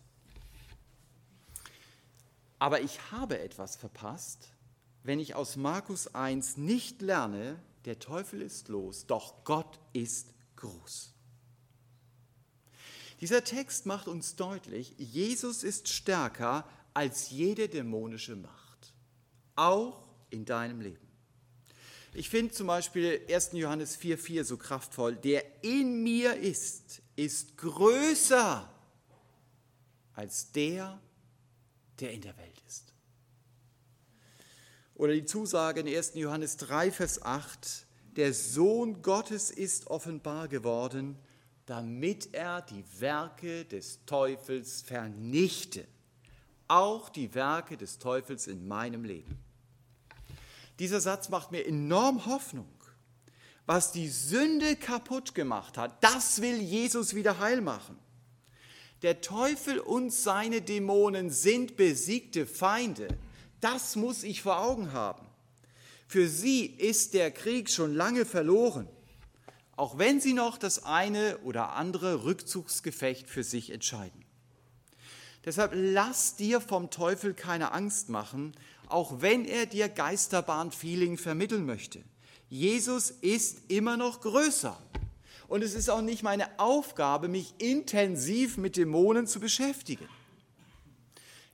Aber 2.58 2.82
ich 2.82 3.12
habe 3.12 3.40
etwas 3.40 3.76
verpasst, 3.76 4.50
wenn 5.04 5.20
ich 5.20 5.36
aus 5.36 5.56
Markus 5.56 6.16
1 6.16 6.58
nicht 6.58 7.04
lerne, 7.04 7.62
der 7.86 8.00
Teufel 8.00 8.42
ist 8.42 8.68
los, 8.68 9.06
doch 9.06 9.44
Gott 9.44 9.80
ist 9.94 10.34
groß. 10.56 11.14
Dieser 13.22 13.44
Text 13.44 13.86
macht 13.86 14.08
uns 14.08 14.36
deutlich, 14.36 14.96
Jesus 14.98 15.64
ist 15.64 15.90
stärker 15.90 16.68
als 16.96 17.30
jede 17.30 17.70
dämonische 17.70 18.36
Macht. 18.36 18.94
Auch 19.56 20.07
in 20.30 20.46
deinem 20.46 20.82
Leben. 20.82 21.08
Ich 22.14 22.30
finde 22.30 22.54
zum 22.54 22.68
Beispiel 22.68 23.22
1. 23.30 23.52
Johannes 23.54 24.00
4,4 24.00 24.44
so 24.44 24.58
kraftvoll. 24.58 25.16
Der 25.16 25.44
in 25.64 26.02
mir 26.02 26.36
ist, 26.36 27.02
ist 27.16 27.58
größer 27.58 28.68
als 30.14 30.52
der, 30.52 31.00
der 32.00 32.12
in 32.14 32.22
der 32.22 32.36
Welt 32.38 32.64
ist. 32.68 32.92
Oder 34.96 35.14
die 35.14 35.26
Zusage 35.26 35.82
in 35.82 35.88
1. 35.88 36.14
Johannes 36.16 36.58
3, 36.58 36.92
Vers 36.92 37.22
8, 37.22 37.86
der 38.16 38.34
Sohn 38.34 39.04
Gottes 39.04 39.52
ist 39.52 39.86
offenbar 39.88 40.48
geworden, 40.48 41.20
damit 41.68 42.34
er 42.34 42.64
die 42.64 42.84
Werke 43.00 43.66
des 43.66 44.04
Teufels 44.08 44.82
vernichte. 44.82 45.86
Auch 46.68 47.10
die 47.10 47.36
Werke 47.36 47.78
des 47.78 48.00
Teufels 48.00 48.48
in 48.48 48.68
meinem 48.68 49.04
Leben. 49.04 49.38
Dieser 50.80 51.02
Satz 51.02 51.30
macht 51.30 51.52
mir 51.52 51.66
enorm 51.66 52.26
Hoffnung. 52.26 52.70
Was 53.66 53.92
die 53.92 54.08
Sünde 54.08 54.76
kaputt 54.76 55.36
gemacht 55.36 55.78
hat, 55.78 56.02
das 56.04 56.42
will 56.42 56.62
Jesus 56.62 57.14
wieder 57.14 57.40
heil 57.40 57.62
machen. 57.62 57.98
Der 59.02 59.22
Teufel 59.22 59.80
und 59.80 60.12
seine 60.12 60.62
Dämonen 60.62 61.30
sind 61.30 61.76
besiegte 61.76 62.48
Feinde. 62.48 63.10
Das 63.60 63.96
muss 63.96 64.24
ich 64.24 64.42
vor 64.42 64.60
Augen 64.60 64.94
haben. 64.94 65.28
Für 66.08 66.28
sie 66.28 66.66
ist 66.66 67.14
der 67.14 67.32
Krieg 67.32 67.70
schon 67.70 67.94
lange 67.94 68.26
verloren, 68.26 68.88
auch 69.76 69.98
wenn 69.98 70.22
sie 70.22 70.34
noch 70.34 70.58
das 70.58 70.86
eine 70.86 71.38
oder 71.40 71.74
andere 71.74 72.24
Rückzugsgefecht 72.24 73.30
für 73.30 73.44
sich 73.44 73.72
entscheiden. 73.72 74.24
Deshalb 75.46 75.72
lass 75.76 76.36
dir 76.36 76.62
vom 76.62 76.90
Teufel 76.90 77.34
keine 77.34 77.72
Angst 77.72 78.10
machen, 78.10 78.54
auch 78.90 79.22
wenn 79.22 79.46
er 79.46 79.66
dir 79.66 79.90
Geisterbahn-Feeling 79.90 81.18
vermitteln 81.18 81.66
möchte. 81.66 82.04
Jesus 82.50 83.12
ist 83.12 83.70
immer 83.70 83.98
noch 83.98 84.22
größer. 84.22 84.82
Und 85.48 85.64
es 85.64 85.74
ist 85.74 85.90
auch 85.90 86.02
nicht 86.02 86.24
meine 86.24 86.60
Aufgabe, 86.60 87.28
mich 87.28 87.54
intensiv 87.58 88.58
mit 88.58 88.76
Dämonen 88.76 89.28
zu 89.28 89.40
beschäftigen. 89.40 90.08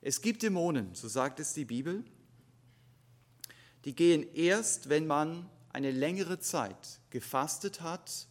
Es 0.02 0.22
gibt 0.22 0.44
Dämonen, 0.44 0.94
so 0.96 1.08
sagt 1.08 1.40
es 1.40 1.54
die 1.54 1.66
Bibel, 1.66 2.04
die 3.86 3.96
gehen 3.96 4.26
erst, 4.34 4.90
wenn 4.90 5.08
man 5.08 5.50
eine 5.70 5.92
längere 5.92 6.40
Zeit 6.40 7.00
gefastet 7.10 7.82
hat 7.82 8.28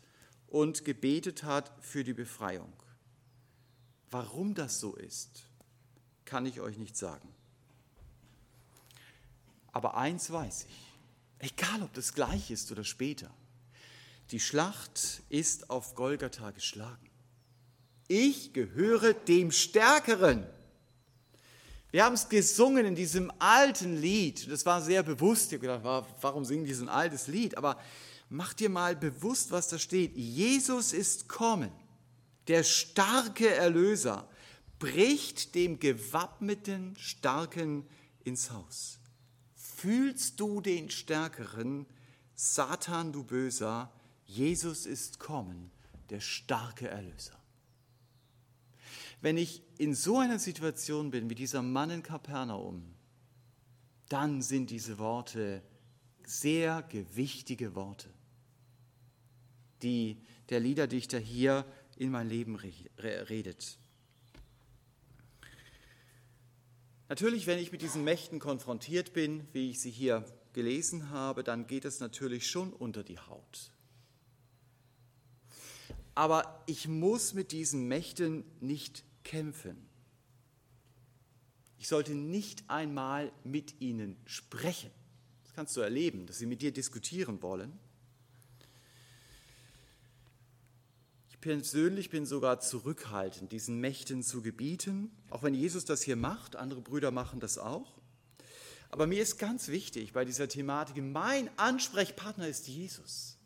und 0.48 0.84
gebetet 0.84 1.44
hat 1.44 1.72
für 1.80 2.04
die 2.04 2.14
Befreiung. 2.14 2.72
Warum 4.10 4.54
das 4.54 4.80
so 4.80 4.94
ist, 4.94 5.44
kann 6.24 6.46
ich 6.46 6.60
euch 6.60 6.76
nicht 6.76 6.96
sagen. 6.96 7.28
Aber 9.72 9.96
eins 9.96 10.30
weiß 10.30 10.66
ich, 10.68 11.50
egal 11.50 11.82
ob 11.82 11.92
das 11.94 12.14
gleich 12.14 12.50
ist 12.50 12.70
oder 12.70 12.84
später, 12.84 13.30
die 14.30 14.40
Schlacht 14.40 15.22
ist 15.28 15.70
auf 15.70 15.94
Golgatha 15.94 16.50
geschlagen. 16.52 17.10
Ich 18.08 18.52
gehöre 18.52 19.14
dem 19.14 19.50
Stärkeren. 19.50 20.46
Wir 21.90 22.04
haben 22.04 22.14
es 22.14 22.28
gesungen 22.28 22.86
in 22.86 22.94
diesem 22.94 23.30
alten 23.38 24.00
Lied. 24.00 24.50
Das 24.50 24.64
war 24.64 24.80
sehr 24.80 25.02
bewusst. 25.02 25.52
Ich 25.52 25.58
habe 25.58 25.80
gedacht, 25.80 26.06
warum 26.20 26.44
singen 26.44 26.64
die 26.64 26.72
so 26.72 26.84
ein 26.84 26.88
altes 26.88 27.26
Lied? 27.26 27.56
Aber 27.56 27.78
mach 28.30 28.54
dir 28.54 28.70
mal 28.70 28.96
bewusst, 28.96 29.50
was 29.50 29.68
da 29.68 29.78
steht. 29.78 30.16
Jesus 30.16 30.92
ist 30.94 31.28
kommen, 31.28 31.70
der 32.48 32.64
starke 32.64 33.48
Erlöser, 33.54 34.26
bricht 34.78 35.54
dem 35.54 35.78
gewappneten 35.78 36.96
Starken 36.96 37.86
ins 38.24 38.50
Haus. 38.50 38.98
Fühlst 39.82 40.38
du 40.38 40.60
den 40.60 40.90
Stärkeren, 40.90 41.86
Satan, 42.36 43.12
du 43.12 43.24
Böser, 43.24 43.90
Jesus 44.26 44.86
ist 44.86 45.18
kommen, 45.18 45.72
der 46.08 46.20
starke 46.20 46.86
Erlöser. 46.86 47.36
Wenn 49.22 49.36
ich 49.36 49.60
in 49.78 49.96
so 49.96 50.18
einer 50.18 50.38
Situation 50.38 51.10
bin 51.10 51.28
wie 51.28 51.34
dieser 51.34 51.62
Mann 51.62 51.90
in 51.90 52.04
Kapernaum, 52.04 52.94
dann 54.08 54.40
sind 54.40 54.70
diese 54.70 54.98
Worte 54.98 55.64
sehr 56.24 56.84
gewichtige 56.84 57.74
Worte, 57.74 58.08
die 59.82 60.16
der 60.48 60.60
Liederdichter 60.60 61.18
hier 61.18 61.66
in 61.96 62.12
mein 62.12 62.28
Leben 62.28 62.54
redet. 62.54 63.80
Natürlich, 67.12 67.46
wenn 67.46 67.58
ich 67.58 67.72
mit 67.72 67.82
diesen 67.82 68.04
Mächten 68.04 68.38
konfrontiert 68.38 69.12
bin, 69.12 69.46
wie 69.52 69.68
ich 69.68 69.80
sie 69.82 69.90
hier 69.90 70.24
gelesen 70.54 71.10
habe, 71.10 71.44
dann 71.44 71.66
geht 71.66 71.84
es 71.84 72.00
natürlich 72.00 72.46
schon 72.46 72.72
unter 72.72 73.04
die 73.04 73.18
Haut. 73.18 73.70
Aber 76.14 76.64
ich 76.64 76.88
muss 76.88 77.34
mit 77.34 77.52
diesen 77.52 77.86
Mächten 77.86 78.44
nicht 78.60 79.04
kämpfen. 79.24 79.76
Ich 81.76 81.86
sollte 81.88 82.14
nicht 82.14 82.64
einmal 82.70 83.30
mit 83.44 83.82
ihnen 83.82 84.16
sprechen. 84.24 84.90
Das 85.44 85.52
kannst 85.52 85.76
du 85.76 85.82
erleben, 85.82 86.24
dass 86.24 86.38
sie 86.38 86.46
mit 86.46 86.62
dir 86.62 86.72
diskutieren 86.72 87.42
wollen. 87.42 87.78
Persönlich 91.42 92.08
bin 92.08 92.24
sogar 92.24 92.60
zurückhaltend, 92.60 93.52
diesen 93.52 93.78
Mächten 93.78 94.22
zu 94.22 94.40
gebieten, 94.40 95.10
auch 95.28 95.42
wenn 95.42 95.52
Jesus 95.52 95.84
das 95.84 96.00
hier 96.00 96.16
macht, 96.16 96.56
andere 96.56 96.80
Brüder 96.80 97.10
machen 97.10 97.40
das 97.40 97.58
auch. 97.58 97.98
Aber 98.88 99.06
mir 99.06 99.20
ist 99.22 99.38
ganz 99.38 99.68
wichtig 99.68 100.12
bei 100.12 100.24
dieser 100.24 100.48
Thematik, 100.48 101.02
mein 101.02 101.50
Ansprechpartner 101.58 102.48
ist 102.48 102.68
Jesus. 102.68 103.36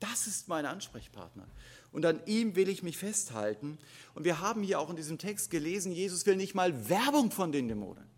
Das 0.00 0.26
ist 0.26 0.48
mein 0.48 0.66
Ansprechpartner. 0.66 1.46
Und 1.92 2.06
an 2.06 2.20
ihm 2.26 2.56
will 2.56 2.68
ich 2.68 2.82
mich 2.82 2.98
festhalten. 2.98 3.78
Und 4.14 4.24
wir 4.24 4.40
haben 4.40 4.62
hier 4.62 4.80
auch 4.80 4.90
in 4.90 4.96
diesem 4.96 5.18
Text 5.18 5.50
gelesen, 5.50 5.92
Jesus 5.92 6.26
will 6.26 6.36
nicht 6.36 6.54
mal 6.54 6.88
Werbung 6.88 7.30
von 7.30 7.52
den 7.52 7.68
Dämonen. 7.68 8.08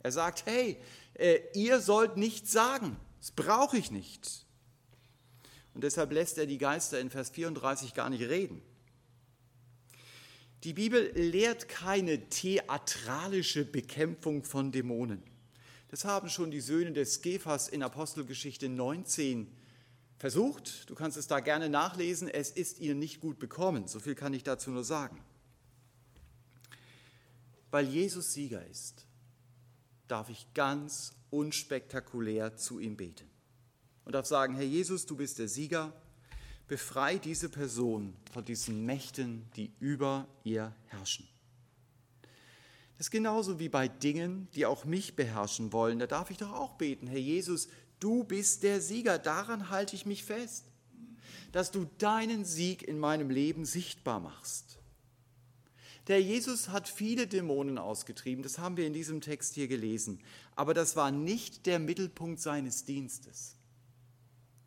Er 0.00 0.12
sagt, 0.12 0.44
hey, 0.46 0.78
äh, 1.14 1.38
ihr 1.54 1.80
sollt 1.80 2.16
nichts 2.16 2.52
sagen. 2.52 2.96
Das 3.20 3.30
brauche 3.30 3.78
ich 3.78 3.90
nicht. 3.90 4.46
Und 5.78 5.84
deshalb 5.84 6.10
lässt 6.10 6.38
er 6.38 6.46
die 6.46 6.58
Geister 6.58 6.98
in 6.98 7.08
Vers 7.08 7.30
34 7.30 7.94
gar 7.94 8.10
nicht 8.10 8.28
reden. 8.28 8.60
Die 10.64 10.72
Bibel 10.72 11.12
lehrt 11.14 11.68
keine 11.68 12.28
theatralische 12.30 13.64
Bekämpfung 13.64 14.42
von 14.42 14.72
Dämonen. 14.72 15.22
Das 15.86 16.04
haben 16.04 16.30
schon 16.30 16.50
die 16.50 16.60
Söhne 16.60 16.90
des 16.90 17.22
Kephas 17.22 17.68
in 17.68 17.84
Apostelgeschichte 17.84 18.68
19 18.68 19.46
versucht. 20.16 20.90
Du 20.90 20.96
kannst 20.96 21.16
es 21.16 21.28
da 21.28 21.38
gerne 21.38 21.68
nachlesen. 21.68 22.26
Es 22.26 22.50
ist 22.50 22.80
ihnen 22.80 22.98
nicht 22.98 23.20
gut 23.20 23.38
bekommen. 23.38 23.86
So 23.86 24.00
viel 24.00 24.16
kann 24.16 24.34
ich 24.34 24.42
dazu 24.42 24.72
nur 24.72 24.82
sagen. 24.82 25.22
Weil 27.70 27.86
Jesus 27.86 28.32
Sieger 28.32 28.66
ist, 28.66 29.06
darf 30.08 30.28
ich 30.28 30.44
ganz 30.54 31.12
unspektakulär 31.30 32.56
zu 32.56 32.80
ihm 32.80 32.96
beten 32.96 33.27
und 34.08 34.14
darf 34.14 34.24
sagen, 34.24 34.54
Herr 34.54 34.64
Jesus, 34.64 35.04
du 35.04 35.16
bist 35.16 35.38
der 35.38 35.48
Sieger, 35.48 35.92
befrei 36.66 37.18
diese 37.18 37.50
Person 37.50 38.16
von 38.32 38.42
diesen 38.42 38.86
Mächten, 38.86 39.44
die 39.54 39.70
über 39.80 40.26
ihr 40.44 40.74
herrschen. 40.86 41.28
Das 42.96 43.08
ist 43.08 43.10
genauso 43.10 43.58
wie 43.58 43.68
bei 43.68 43.86
Dingen, 43.86 44.48
die 44.54 44.64
auch 44.64 44.86
mich 44.86 45.14
beherrschen 45.14 45.74
wollen. 45.74 45.98
Da 45.98 46.06
darf 46.06 46.30
ich 46.30 46.38
doch 46.38 46.54
auch 46.54 46.72
beten, 46.78 47.06
Herr 47.06 47.18
Jesus, 47.18 47.68
du 48.00 48.24
bist 48.24 48.62
der 48.62 48.80
Sieger, 48.80 49.18
daran 49.18 49.68
halte 49.68 49.94
ich 49.94 50.06
mich 50.06 50.24
fest, 50.24 50.64
dass 51.52 51.70
du 51.70 51.86
deinen 51.98 52.46
Sieg 52.46 52.82
in 52.82 52.98
meinem 52.98 53.28
Leben 53.28 53.66
sichtbar 53.66 54.20
machst. 54.20 54.78
Der 56.06 56.22
Jesus 56.22 56.70
hat 56.70 56.88
viele 56.88 57.26
Dämonen 57.26 57.76
ausgetrieben, 57.76 58.42
das 58.42 58.58
haben 58.58 58.78
wir 58.78 58.86
in 58.86 58.94
diesem 58.94 59.20
Text 59.20 59.52
hier 59.52 59.68
gelesen, 59.68 60.18
aber 60.56 60.72
das 60.72 60.96
war 60.96 61.10
nicht 61.10 61.66
der 61.66 61.78
Mittelpunkt 61.78 62.40
seines 62.40 62.86
Dienstes. 62.86 63.57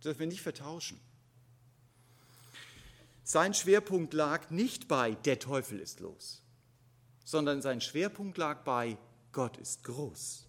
Das 0.01 0.05
dürfen 0.05 0.21
wir 0.21 0.27
nicht 0.27 0.41
vertauschen. 0.41 0.99
Sein 3.23 3.53
Schwerpunkt 3.53 4.15
lag 4.15 4.49
nicht 4.49 4.87
bei 4.87 5.11
der 5.11 5.37
Teufel 5.37 5.79
ist 5.79 5.99
los, 5.99 6.41
sondern 7.23 7.61
sein 7.61 7.81
Schwerpunkt 7.81 8.39
lag 8.39 8.63
bei 8.63 8.97
Gott 9.31 9.57
ist 9.57 9.83
groß. 9.83 10.47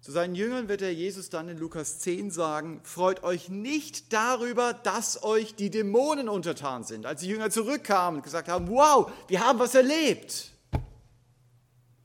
Zu 0.00 0.10
seinen 0.10 0.34
Jüngern 0.34 0.70
wird 0.70 0.80
der 0.80 0.94
Jesus 0.94 1.28
dann 1.28 1.50
in 1.50 1.58
Lukas 1.58 1.98
10 1.98 2.30
sagen, 2.30 2.80
freut 2.82 3.22
euch 3.24 3.50
nicht 3.50 4.10
darüber, 4.10 4.72
dass 4.72 5.22
euch 5.22 5.54
die 5.54 5.68
Dämonen 5.68 6.30
untertan 6.30 6.84
sind. 6.84 7.04
Als 7.04 7.20
die 7.20 7.28
Jünger 7.28 7.50
zurückkamen 7.50 8.20
und 8.20 8.22
gesagt 8.22 8.48
haben, 8.48 8.68
wow, 8.68 9.12
wir 9.28 9.40
haben 9.44 9.58
was 9.58 9.74
erlebt, 9.74 10.50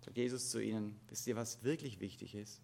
sagt 0.01 0.17
Jesus 0.17 0.49
zu 0.49 0.59
ihnen, 0.59 0.99
wisst 1.07 1.27
ihr, 1.27 1.37
was 1.37 1.63
wirklich 1.63 2.01
wichtig 2.01 2.35
ist? 2.35 2.59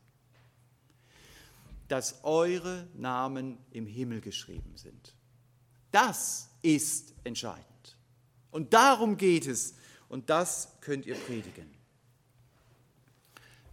Dass 1.89 2.23
eure 2.23 2.87
Namen 2.93 3.57
im 3.71 3.85
Himmel 3.85 4.21
geschrieben 4.21 4.77
sind. 4.77 5.15
Das 5.91 6.49
ist 6.61 7.13
entscheidend. 7.23 7.97
Und 8.51 8.73
darum 8.73 9.17
geht 9.17 9.47
es. 9.47 9.75
Und 10.07 10.29
das 10.29 10.77
könnt 10.81 11.05
ihr 11.05 11.15
predigen. 11.15 11.69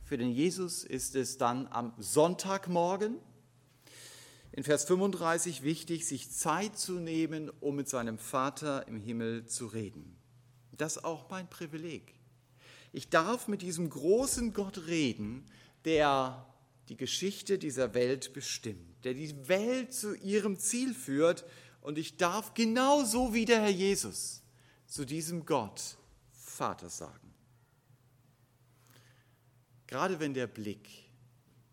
Für 0.05 0.19
den 0.19 0.31
Jesus 0.31 0.85
ist 0.85 1.15
es 1.15 1.39
dann 1.39 1.67
am 1.69 1.93
Sonntagmorgen 1.99 3.17
in 4.53 4.65
Vers 4.65 4.85
35 4.85 5.63
wichtig, 5.63 6.07
sich 6.07 6.31
Zeit 6.31 6.79
zu 6.79 6.93
nehmen, 6.95 7.51
um 7.61 7.77
mit 7.77 7.89
seinem 7.89 8.19
Vater 8.19 8.89
im 8.89 9.01
Himmel 9.01 9.47
zu 9.47 9.67
reden. 9.67 10.17
Das 10.73 10.97
ist 10.97 11.05
auch 11.05 11.29
mein 11.31 11.49
Privileg. 11.49 12.15
Ich 12.93 13.11
darf 13.11 13.49
mit 13.49 13.63
diesem 13.63 13.91
großen 13.91 14.53
Gott 14.53 14.87
reden, 14.87 15.45
der 15.85 16.47
die 16.89 16.97
Geschichte 16.97 17.59
dieser 17.59 17.95
Welt 17.95 18.33
bestimmt, 18.33 19.05
der 19.05 19.15
die 19.15 19.49
Welt 19.49 19.93
zu 19.93 20.15
ihrem 20.15 20.59
Ziel 20.59 20.95
führt. 20.95 21.45
Und 21.81 21.99
ich 21.99 22.17
darf 22.17 22.55
genauso 22.55 23.35
wie 23.35 23.45
der 23.45 23.61
Herr 23.61 23.71
Jesus 23.71 24.43
zu 24.87 25.05
diesem 25.05 25.47
Gott 25.47 25.97
Vater 26.33 26.89
sagen. 26.89 27.35
Gerade 29.87 30.19
wenn 30.21 30.35
der 30.35 30.47
Blick 30.47 30.89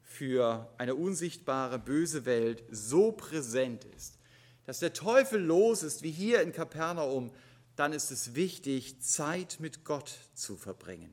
für 0.01 0.71
eine 0.77 0.95
unsichtbare, 0.95 1.79
böse 1.79 2.25
Welt 2.25 2.63
so 2.69 3.11
präsent 3.11 3.85
ist, 3.85 4.19
dass 4.65 4.79
der 4.79 4.93
Teufel 4.93 5.41
los 5.41 5.83
ist, 5.83 6.03
wie 6.03 6.11
hier 6.11 6.41
in 6.41 6.51
Kapernaum, 6.51 7.31
dann 7.75 7.91
ist 7.91 8.11
es 8.11 8.35
wichtig, 8.35 9.01
Zeit 9.01 9.57
mit 9.59 9.83
Gott 9.83 10.13
zu 10.35 10.55
verbringen, 10.55 11.11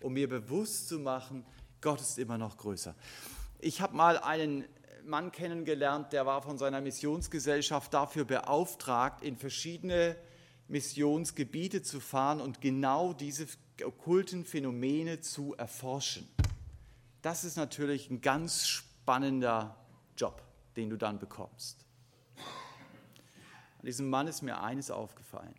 um 0.00 0.12
mir 0.12 0.28
bewusst 0.28 0.88
zu 0.88 0.98
machen, 1.00 1.44
Gott 1.80 2.00
ist 2.00 2.18
immer 2.18 2.38
noch 2.38 2.56
größer. 2.56 2.94
Ich 3.60 3.80
habe 3.80 3.96
mal 3.96 4.18
einen 4.18 4.64
Mann 5.04 5.32
kennengelernt, 5.32 6.12
der 6.12 6.26
war 6.26 6.42
von 6.42 6.58
seiner 6.58 6.80
Missionsgesellschaft 6.80 7.94
dafür 7.94 8.24
beauftragt, 8.24 9.22
in 9.22 9.36
verschiedene 9.36 10.16
Missionsgebiete 10.68 11.82
zu 11.82 12.00
fahren 12.00 12.40
und 12.40 12.60
genau 12.60 13.12
diese 13.12 13.46
okkulten 13.82 14.44
Phänomene 14.44 15.20
zu 15.20 15.54
erforschen. 15.54 16.28
Das 17.22 17.44
ist 17.44 17.56
natürlich 17.56 18.10
ein 18.10 18.20
ganz 18.20 18.66
spannender 18.66 19.76
Job, 20.16 20.42
den 20.76 20.90
du 20.90 20.96
dann 20.96 21.18
bekommst. 21.18 21.84
An 23.78 23.86
diesem 23.86 24.10
Mann 24.10 24.26
ist 24.26 24.42
mir 24.42 24.60
eines 24.60 24.90
aufgefallen. 24.90 25.54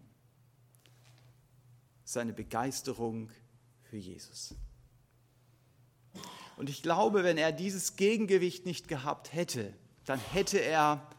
Seine 2.04 2.34
Begeisterung 2.34 3.30
für 3.84 3.98
Jesus. 3.98 4.56
Und 6.60 6.70
ich 6.70 6.84
glaube, 6.84 7.24
wenn 7.24 7.38
er 7.38 7.54
dieses 7.54 7.96
Gegengewicht 7.96 8.66
nicht 8.66 8.90
gehabt 8.90 9.32
hätte, 9.32 9.74
dann 10.04 10.20
hätte 10.20 10.60
er 10.60 11.10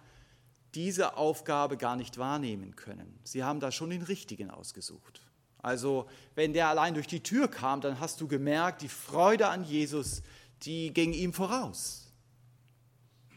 diese 0.75 1.17
Aufgabe 1.17 1.79
gar 1.79 1.97
nicht 1.97 2.19
wahrnehmen 2.19 2.77
können. 2.77 3.19
Sie 3.25 3.43
haben 3.43 3.59
da 3.59 3.73
schon 3.73 3.89
den 3.89 4.03
richtigen 4.03 4.51
ausgesucht. 4.51 5.23
Also 5.57 6.11
wenn 6.35 6.53
der 6.53 6.69
allein 6.69 6.93
durch 6.93 7.07
die 7.07 7.23
Tür 7.23 7.49
kam, 7.49 7.81
dann 7.81 8.01
hast 8.01 8.21
du 8.21 8.29
gemerkt, 8.29 8.83
die 8.83 8.91
Freude 8.91 9.49
an 9.49 9.65
Jesus, 9.65 10.21
die 10.65 10.93
ging 10.93 11.15
ihm 11.15 11.33
voraus. 11.33 12.13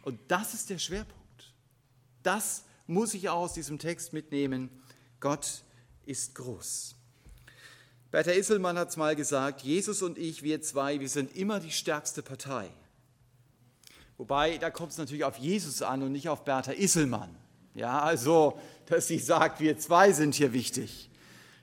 Und 0.02 0.20
das 0.28 0.54
ist 0.54 0.72
der 0.72 0.80
Schwerpunkt. 0.80 1.54
Das 2.22 2.66
muss 2.86 3.14
ich 3.14 3.30
auch 3.30 3.44
aus 3.44 3.54
diesem 3.54 3.80
Text 3.80 4.12
mitnehmen. 4.12 4.70
Gott 5.22 5.64
ist 6.06 6.36
groß. 6.36 6.98
Bertha 8.14 8.30
Isselmann 8.30 8.78
hat 8.78 8.90
es 8.90 8.96
mal 8.96 9.16
gesagt, 9.16 9.62
Jesus 9.62 10.04
und 10.04 10.20
ich, 10.20 10.44
wir 10.44 10.62
zwei, 10.62 11.00
wir 11.00 11.10
sind 11.10 11.36
immer 11.36 11.60
die 11.60 11.72
stärkste 11.72 12.22
Partei. 12.22 12.70
Wobei, 14.20 14.60
da 14.60 14.70
kommt 14.70 14.92
es 14.92 15.00
natürlich 15.00 15.24
auf 15.24 15.40
Jesus 15.40 15.82
an 15.82 16.04
und 16.04 16.12
nicht 16.12 16.30
auf 16.30 16.44
Bertha 16.44 16.74
Isselmann. 16.74 17.36
Ja, 17.74 18.04
also, 18.04 18.60
dass 18.86 19.08
sie 19.08 19.18
sagt, 19.18 19.60
wir 19.62 19.80
zwei 19.80 20.12
sind 20.12 20.36
hier 20.36 20.54
wichtig. 20.54 21.10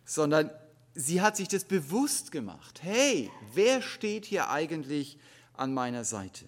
Sondern 0.04 0.50
sie 0.92 1.20
hat 1.20 1.36
sich 1.36 1.46
das 1.46 1.62
bewusst 1.62 2.32
gemacht. 2.32 2.82
Hey, 2.82 3.30
wer 3.54 3.80
steht 3.80 4.24
hier 4.24 4.50
eigentlich 4.50 5.18
an 5.52 5.72
meiner 5.72 6.02
Seite? 6.02 6.46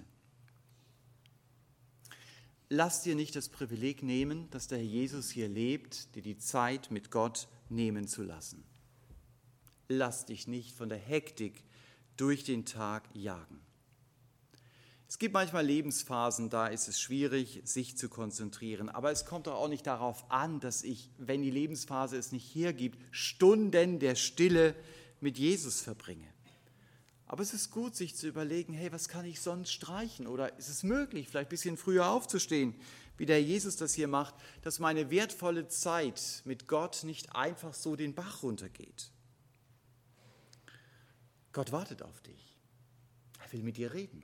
Lass 2.70 3.04
dir 3.04 3.14
nicht 3.14 3.36
das 3.36 3.48
Privileg 3.48 4.02
nehmen, 4.02 4.50
dass 4.50 4.66
der 4.66 4.84
Jesus 4.84 5.30
hier 5.30 5.48
lebt, 5.48 6.16
dir 6.16 6.22
die 6.22 6.38
Zeit 6.38 6.90
mit 6.90 7.12
Gott 7.12 7.46
nehmen 7.68 8.08
zu 8.08 8.24
lassen. 8.24 8.64
Lass 9.88 10.26
dich 10.26 10.48
nicht 10.48 10.74
von 10.74 10.88
der 10.88 10.98
Hektik 10.98 11.64
durch 12.16 12.44
den 12.44 12.64
Tag 12.64 13.08
jagen. 13.14 13.60
Es 15.12 15.18
gibt 15.18 15.34
manchmal 15.34 15.66
Lebensphasen, 15.66 16.48
da 16.48 16.68
ist 16.68 16.88
es 16.88 16.98
schwierig, 16.98 17.60
sich 17.64 17.98
zu 17.98 18.08
konzentrieren. 18.08 18.88
Aber 18.88 19.12
es 19.12 19.26
kommt 19.26 19.46
doch 19.46 19.56
auch 19.56 19.68
nicht 19.68 19.86
darauf 19.86 20.30
an, 20.30 20.58
dass 20.58 20.82
ich, 20.82 21.10
wenn 21.18 21.42
die 21.42 21.50
Lebensphase 21.50 22.16
es 22.16 22.32
nicht 22.32 22.54
hergibt, 22.54 22.98
Stunden 23.10 23.98
der 23.98 24.14
Stille 24.14 24.74
mit 25.20 25.36
Jesus 25.36 25.82
verbringe. 25.82 26.32
Aber 27.26 27.42
es 27.42 27.52
ist 27.52 27.70
gut, 27.70 27.94
sich 27.94 28.16
zu 28.16 28.26
überlegen, 28.26 28.72
hey, 28.72 28.90
was 28.90 29.08
kann 29.08 29.26
ich 29.26 29.42
sonst 29.42 29.70
streichen? 29.70 30.26
Oder 30.26 30.58
ist 30.58 30.68
es 30.68 30.82
möglich, 30.82 31.28
vielleicht 31.28 31.48
ein 31.48 31.50
bisschen 31.50 31.76
früher 31.76 32.08
aufzustehen, 32.08 32.74
wie 33.18 33.26
der 33.26 33.42
Jesus 33.42 33.76
das 33.76 33.92
hier 33.92 34.08
macht, 34.08 34.34
dass 34.62 34.78
meine 34.78 35.10
wertvolle 35.10 35.68
Zeit 35.68 36.42
mit 36.46 36.68
Gott 36.68 37.04
nicht 37.04 37.36
einfach 37.36 37.74
so 37.74 37.96
den 37.96 38.14
Bach 38.14 38.42
runtergeht? 38.42 39.11
Gott 41.52 41.72
wartet 41.72 42.02
auf 42.02 42.20
dich. 42.22 42.58
Er 43.44 43.52
will 43.52 43.62
mit 43.62 43.76
dir 43.76 43.92
reden 43.92 44.22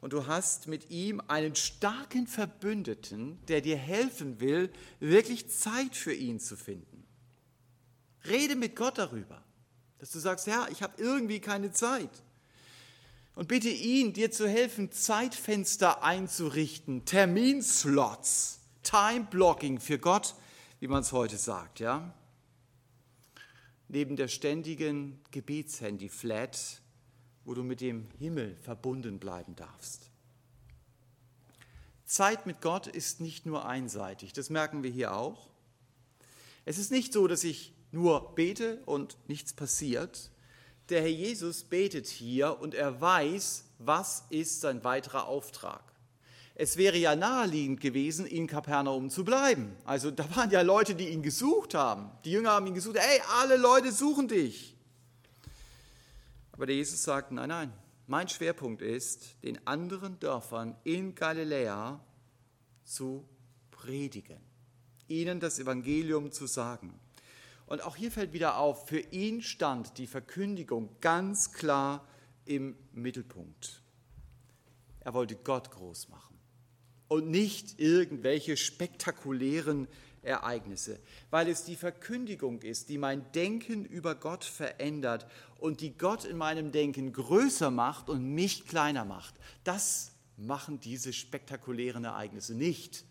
und 0.00 0.12
du 0.12 0.26
hast 0.26 0.68
mit 0.68 0.90
ihm 0.90 1.20
einen 1.26 1.56
starken 1.56 2.26
Verbündeten, 2.26 3.44
der 3.46 3.60
dir 3.60 3.76
helfen 3.76 4.40
will, 4.40 4.70
wirklich 5.00 5.48
Zeit 5.48 5.96
für 5.96 6.12
ihn 6.12 6.38
zu 6.38 6.56
finden. 6.56 7.04
Rede 8.24 8.56
mit 8.56 8.76
Gott 8.76 8.98
darüber, 8.98 9.42
dass 9.98 10.10
du 10.10 10.18
sagst, 10.18 10.46
ja, 10.46 10.68
ich 10.70 10.82
habe 10.82 11.00
irgendwie 11.02 11.40
keine 11.40 11.72
Zeit. 11.72 12.10
Und 13.34 13.48
bitte 13.48 13.68
ihn, 13.68 14.12
dir 14.12 14.30
zu 14.30 14.48
helfen, 14.48 14.90
Zeitfenster 14.92 16.02
einzurichten, 16.02 17.04
Terminslots, 17.04 18.60
Time-Blocking 18.82 19.78
für 19.78 19.98
Gott, 19.98 20.34
wie 20.80 20.88
man 20.88 21.02
es 21.02 21.12
heute 21.12 21.36
sagt, 21.36 21.80
ja. 21.80 22.14
Neben 23.88 24.16
der 24.16 24.28
ständigen 24.28 25.20
Gebetshandy-Flat 25.30 26.82
wo 27.46 27.54
du 27.54 27.62
mit 27.62 27.80
dem 27.80 28.08
Himmel 28.18 28.56
verbunden 28.56 29.18
bleiben 29.18 29.54
darfst. 29.54 30.10
Zeit 32.04 32.44
mit 32.44 32.60
Gott 32.60 32.88
ist 32.88 33.20
nicht 33.20 33.46
nur 33.46 33.66
einseitig, 33.66 34.32
das 34.32 34.50
merken 34.50 34.82
wir 34.82 34.90
hier 34.90 35.14
auch. 35.14 35.48
Es 36.64 36.76
ist 36.76 36.90
nicht 36.90 37.12
so, 37.12 37.28
dass 37.28 37.44
ich 37.44 37.72
nur 37.92 38.34
bete 38.34 38.82
und 38.84 39.16
nichts 39.28 39.52
passiert. 39.52 40.30
Der 40.88 41.00
Herr 41.00 41.08
Jesus 41.08 41.62
betet 41.62 42.08
hier 42.08 42.60
und 42.60 42.74
er 42.74 43.00
weiß, 43.00 43.64
was 43.78 44.24
ist 44.30 44.60
sein 44.60 44.82
weiterer 44.82 45.26
Auftrag. 45.26 45.82
Es 46.58 46.78
wäre 46.78 46.96
ja 46.96 47.14
naheliegend 47.14 47.82
gewesen, 47.82 48.24
in 48.24 48.46
Kapernaum 48.46 49.10
zu 49.10 49.26
bleiben. 49.26 49.76
Also 49.84 50.10
da 50.10 50.24
waren 50.34 50.50
ja 50.50 50.62
Leute, 50.62 50.94
die 50.94 51.10
ihn 51.10 51.22
gesucht 51.22 51.74
haben. 51.74 52.10
Die 52.24 52.30
Jünger 52.30 52.52
haben 52.52 52.66
ihn 52.66 52.74
gesucht. 52.74 52.96
Hey, 52.98 53.20
alle 53.40 53.58
Leute 53.58 53.92
suchen 53.92 54.26
dich. 54.26 54.74
Aber 56.52 56.64
der 56.64 56.74
Jesus 56.74 57.02
sagt, 57.02 57.30
nein, 57.30 57.50
nein, 57.50 57.72
mein 58.06 58.26
Schwerpunkt 58.26 58.80
ist, 58.80 59.36
den 59.42 59.66
anderen 59.66 60.18
Dörfern 60.18 60.74
in 60.82 61.14
Galiläa 61.14 62.00
zu 62.84 63.28
predigen, 63.70 64.40
ihnen 65.08 65.40
das 65.40 65.58
Evangelium 65.58 66.32
zu 66.32 66.46
sagen. 66.46 66.98
Und 67.66 67.84
auch 67.84 67.96
hier 67.96 68.10
fällt 68.10 68.32
wieder 68.32 68.56
auf, 68.56 68.88
für 68.88 69.00
ihn 69.00 69.42
stand 69.42 69.98
die 69.98 70.06
Verkündigung 70.06 70.88
ganz 71.02 71.52
klar 71.52 72.06
im 72.46 72.76
Mittelpunkt. 72.92 73.82
Er 75.00 75.12
wollte 75.12 75.36
Gott 75.36 75.70
groß 75.70 76.08
machen 76.08 76.35
und 77.08 77.30
nicht 77.30 77.78
irgendwelche 77.78 78.56
spektakulären 78.56 79.86
Ereignisse, 80.22 80.98
weil 81.30 81.48
es 81.48 81.64
die 81.64 81.76
Verkündigung 81.76 82.60
ist, 82.62 82.88
die 82.88 82.98
mein 82.98 83.30
Denken 83.32 83.84
über 83.84 84.14
Gott 84.14 84.44
verändert 84.44 85.26
und 85.58 85.80
die 85.80 85.96
Gott 85.96 86.24
in 86.24 86.36
meinem 86.36 86.72
Denken 86.72 87.12
größer 87.12 87.70
macht 87.70 88.10
und 88.10 88.34
mich 88.34 88.66
kleiner 88.66 89.04
macht. 89.04 89.34
Das 89.64 90.12
machen 90.36 90.80
diese 90.80 91.12
spektakulären 91.12 92.04
Ereignisse 92.04 92.54
nicht. 92.54 93.04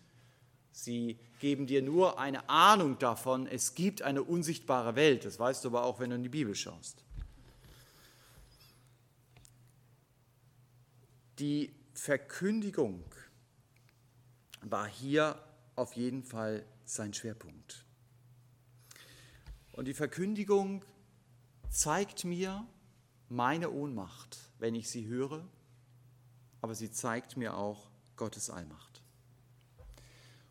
Sie 0.72 1.18
geben 1.40 1.66
dir 1.66 1.82
nur 1.82 2.18
eine 2.18 2.48
Ahnung 2.48 2.98
davon, 2.98 3.46
es 3.46 3.74
gibt 3.74 4.02
eine 4.02 4.22
unsichtbare 4.22 4.94
Welt. 4.94 5.24
Das 5.24 5.38
weißt 5.38 5.64
du 5.64 5.68
aber 5.68 5.84
auch, 5.84 5.98
wenn 5.98 6.10
du 6.10 6.16
in 6.16 6.22
die 6.22 6.28
Bibel 6.28 6.54
schaust. 6.54 7.02
Die 11.38 11.72
Verkündigung 11.94 13.02
war 14.70 14.88
hier 14.88 15.40
auf 15.76 15.94
jeden 15.94 16.22
Fall 16.22 16.64
sein 16.84 17.12
Schwerpunkt. 17.14 17.84
Und 19.72 19.86
die 19.86 19.94
Verkündigung 19.94 20.84
zeigt 21.70 22.24
mir 22.24 22.66
meine 23.28 23.70
Ohnmacht, 23.70 24.38
wenn 24.58 24.74
ich 24.74 24.88
sie 24.88 25.06
höre, 25.06 25.46
aber 26.62 26.74
sie 26.74 26.90
zeigt 26.90 27.36
mir 27.36 27.56
auch 27.56 27.90
Gottes 28.16 28.50
Allmacht. 28.50 29.02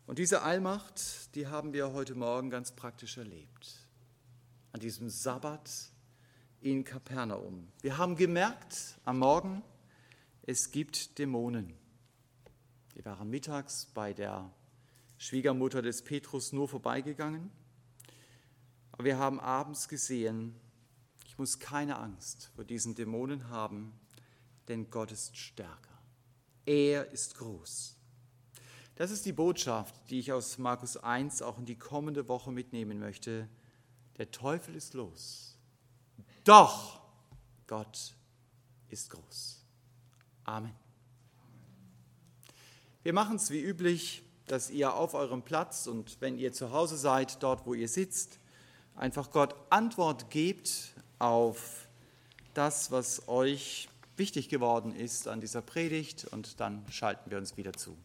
Und 0.06 0.18
diese 0.18 0.42
Allmacht, 0.42 1.34
die 1.34 1.48
haben 1.48 1.72
wir 1.72 1.92
heute 1.92 2.14
Morgen 2.14 2.48
ganz 2.48 2.70
praktisch 2.70 3.18
erlebt. 3.18 3.88
An 4.72 4.80
diesem 4.80 5.10
Sabbat 5.10 5.90
in 6.60 6.84
Kapernaum. 6.84 7.72
Wir 7.80 7.98
haben 7.98 8.14
gemerkt 8.14 8.98
am 9.04 9.18
Morgen, 9.18 9.62
es 10.42 10.70
gibt 10.70 11.18
Dämonen. 11.18 11.74
Wir 12.96 13.04
waren 13.04 13.28
mittags 13.28 13.84
bei 13.92 14.14
der 14.14 14.50
Schwiegermutter 15.18 15.82
des 15.82 16.02
Petrus 16.02 16.54
nur 16.54 16.66
vorbeigegangen. 16.66 17.50
Aber 18.90 19.04
wir 19.04 19.18
haben 19.18 19.38
abends 19.38 19.86
gesehen, 19.88 20.58
ich 21.26 21.36
muss 21.36 21.58
keine 21.58 21.98
Angst 21.98 22.50
vor 22.56 22.64
diesen 22.64 22.94
Dämonen 22.94 23.50
haben, 23.50 23.92
denn 24.68 24.88
Gott 24.88 25.12
ist 25.12 25.36
stärker. 25.36 25.92
Er 26.64 27.10
ist 27.12 27.36
groß. 27.36 27.98
Das 28.94 29.10
ist 29.10 29.26
die 29.26 29.34
Botschaft, 29.34 29.94
die 30.08 30.18
ich 30.18 30.32
aus 30.32 30.56
Markus 30.56 30.96
1 30.96 31.42
auch 31.42 31.58
in 31.58 31.66
die 31.66 31.78
kommende 31.78 32.28
Woche 32.28 32.50
mitnehmen 32.50 32.98
möchte. 32.98 33.46
Der 34.16 34.30
Teufel 34.30 34.74
ist 34.74 34.94
los. 34.94 35.58
Doch 36.44 37.02
Gott 37.66 38.16
ist 38.88 39.10
groß. 39.10 39.66
Amen. 40.44 40.85
Wir 43.06 43.12
machen 43.12 43.36
es 43.36 43.52
wie 43.52 43.60
üblich 43.60 44.24
dass 44.48 44.68
ihr 44.68 44.94
auf 44.94 45.14
eurem 45.14 45.42
Platz 45.42 45.86
und 45.86 46.20
wenn 46.20 46.36
ihr 46.38 46.52
zu 46.52 46.72
Hause 46.72 46.96
seid, 46.96 47.40
dort 47.40 47.64
wo 47.64 47.72
ihr 47.72 47.88
sitzt, 47.88 48.40
einfach 48.96 49.30
Gott 49.30 49.54
Antwort 49.70 50.28
gebt 50.28 50.92
auf 51.20 51.86
das, 52.52 52.90
was 52.90 53.28
euch 53.28 53.88
wichtig 54.16 54.48
geworden 54.48 54.92
ist 54.92 55.28
an 55.28 55.40
dieser 55.40 55.62
Predigt 55.62 56.24
und 56.32 56.58
dann 56.58 56.84
schalten 56.90 57.30
wir 57.30 57.38
uns 57.38 57.56
wieder 57.56 57.74
zu. 57.74 57.96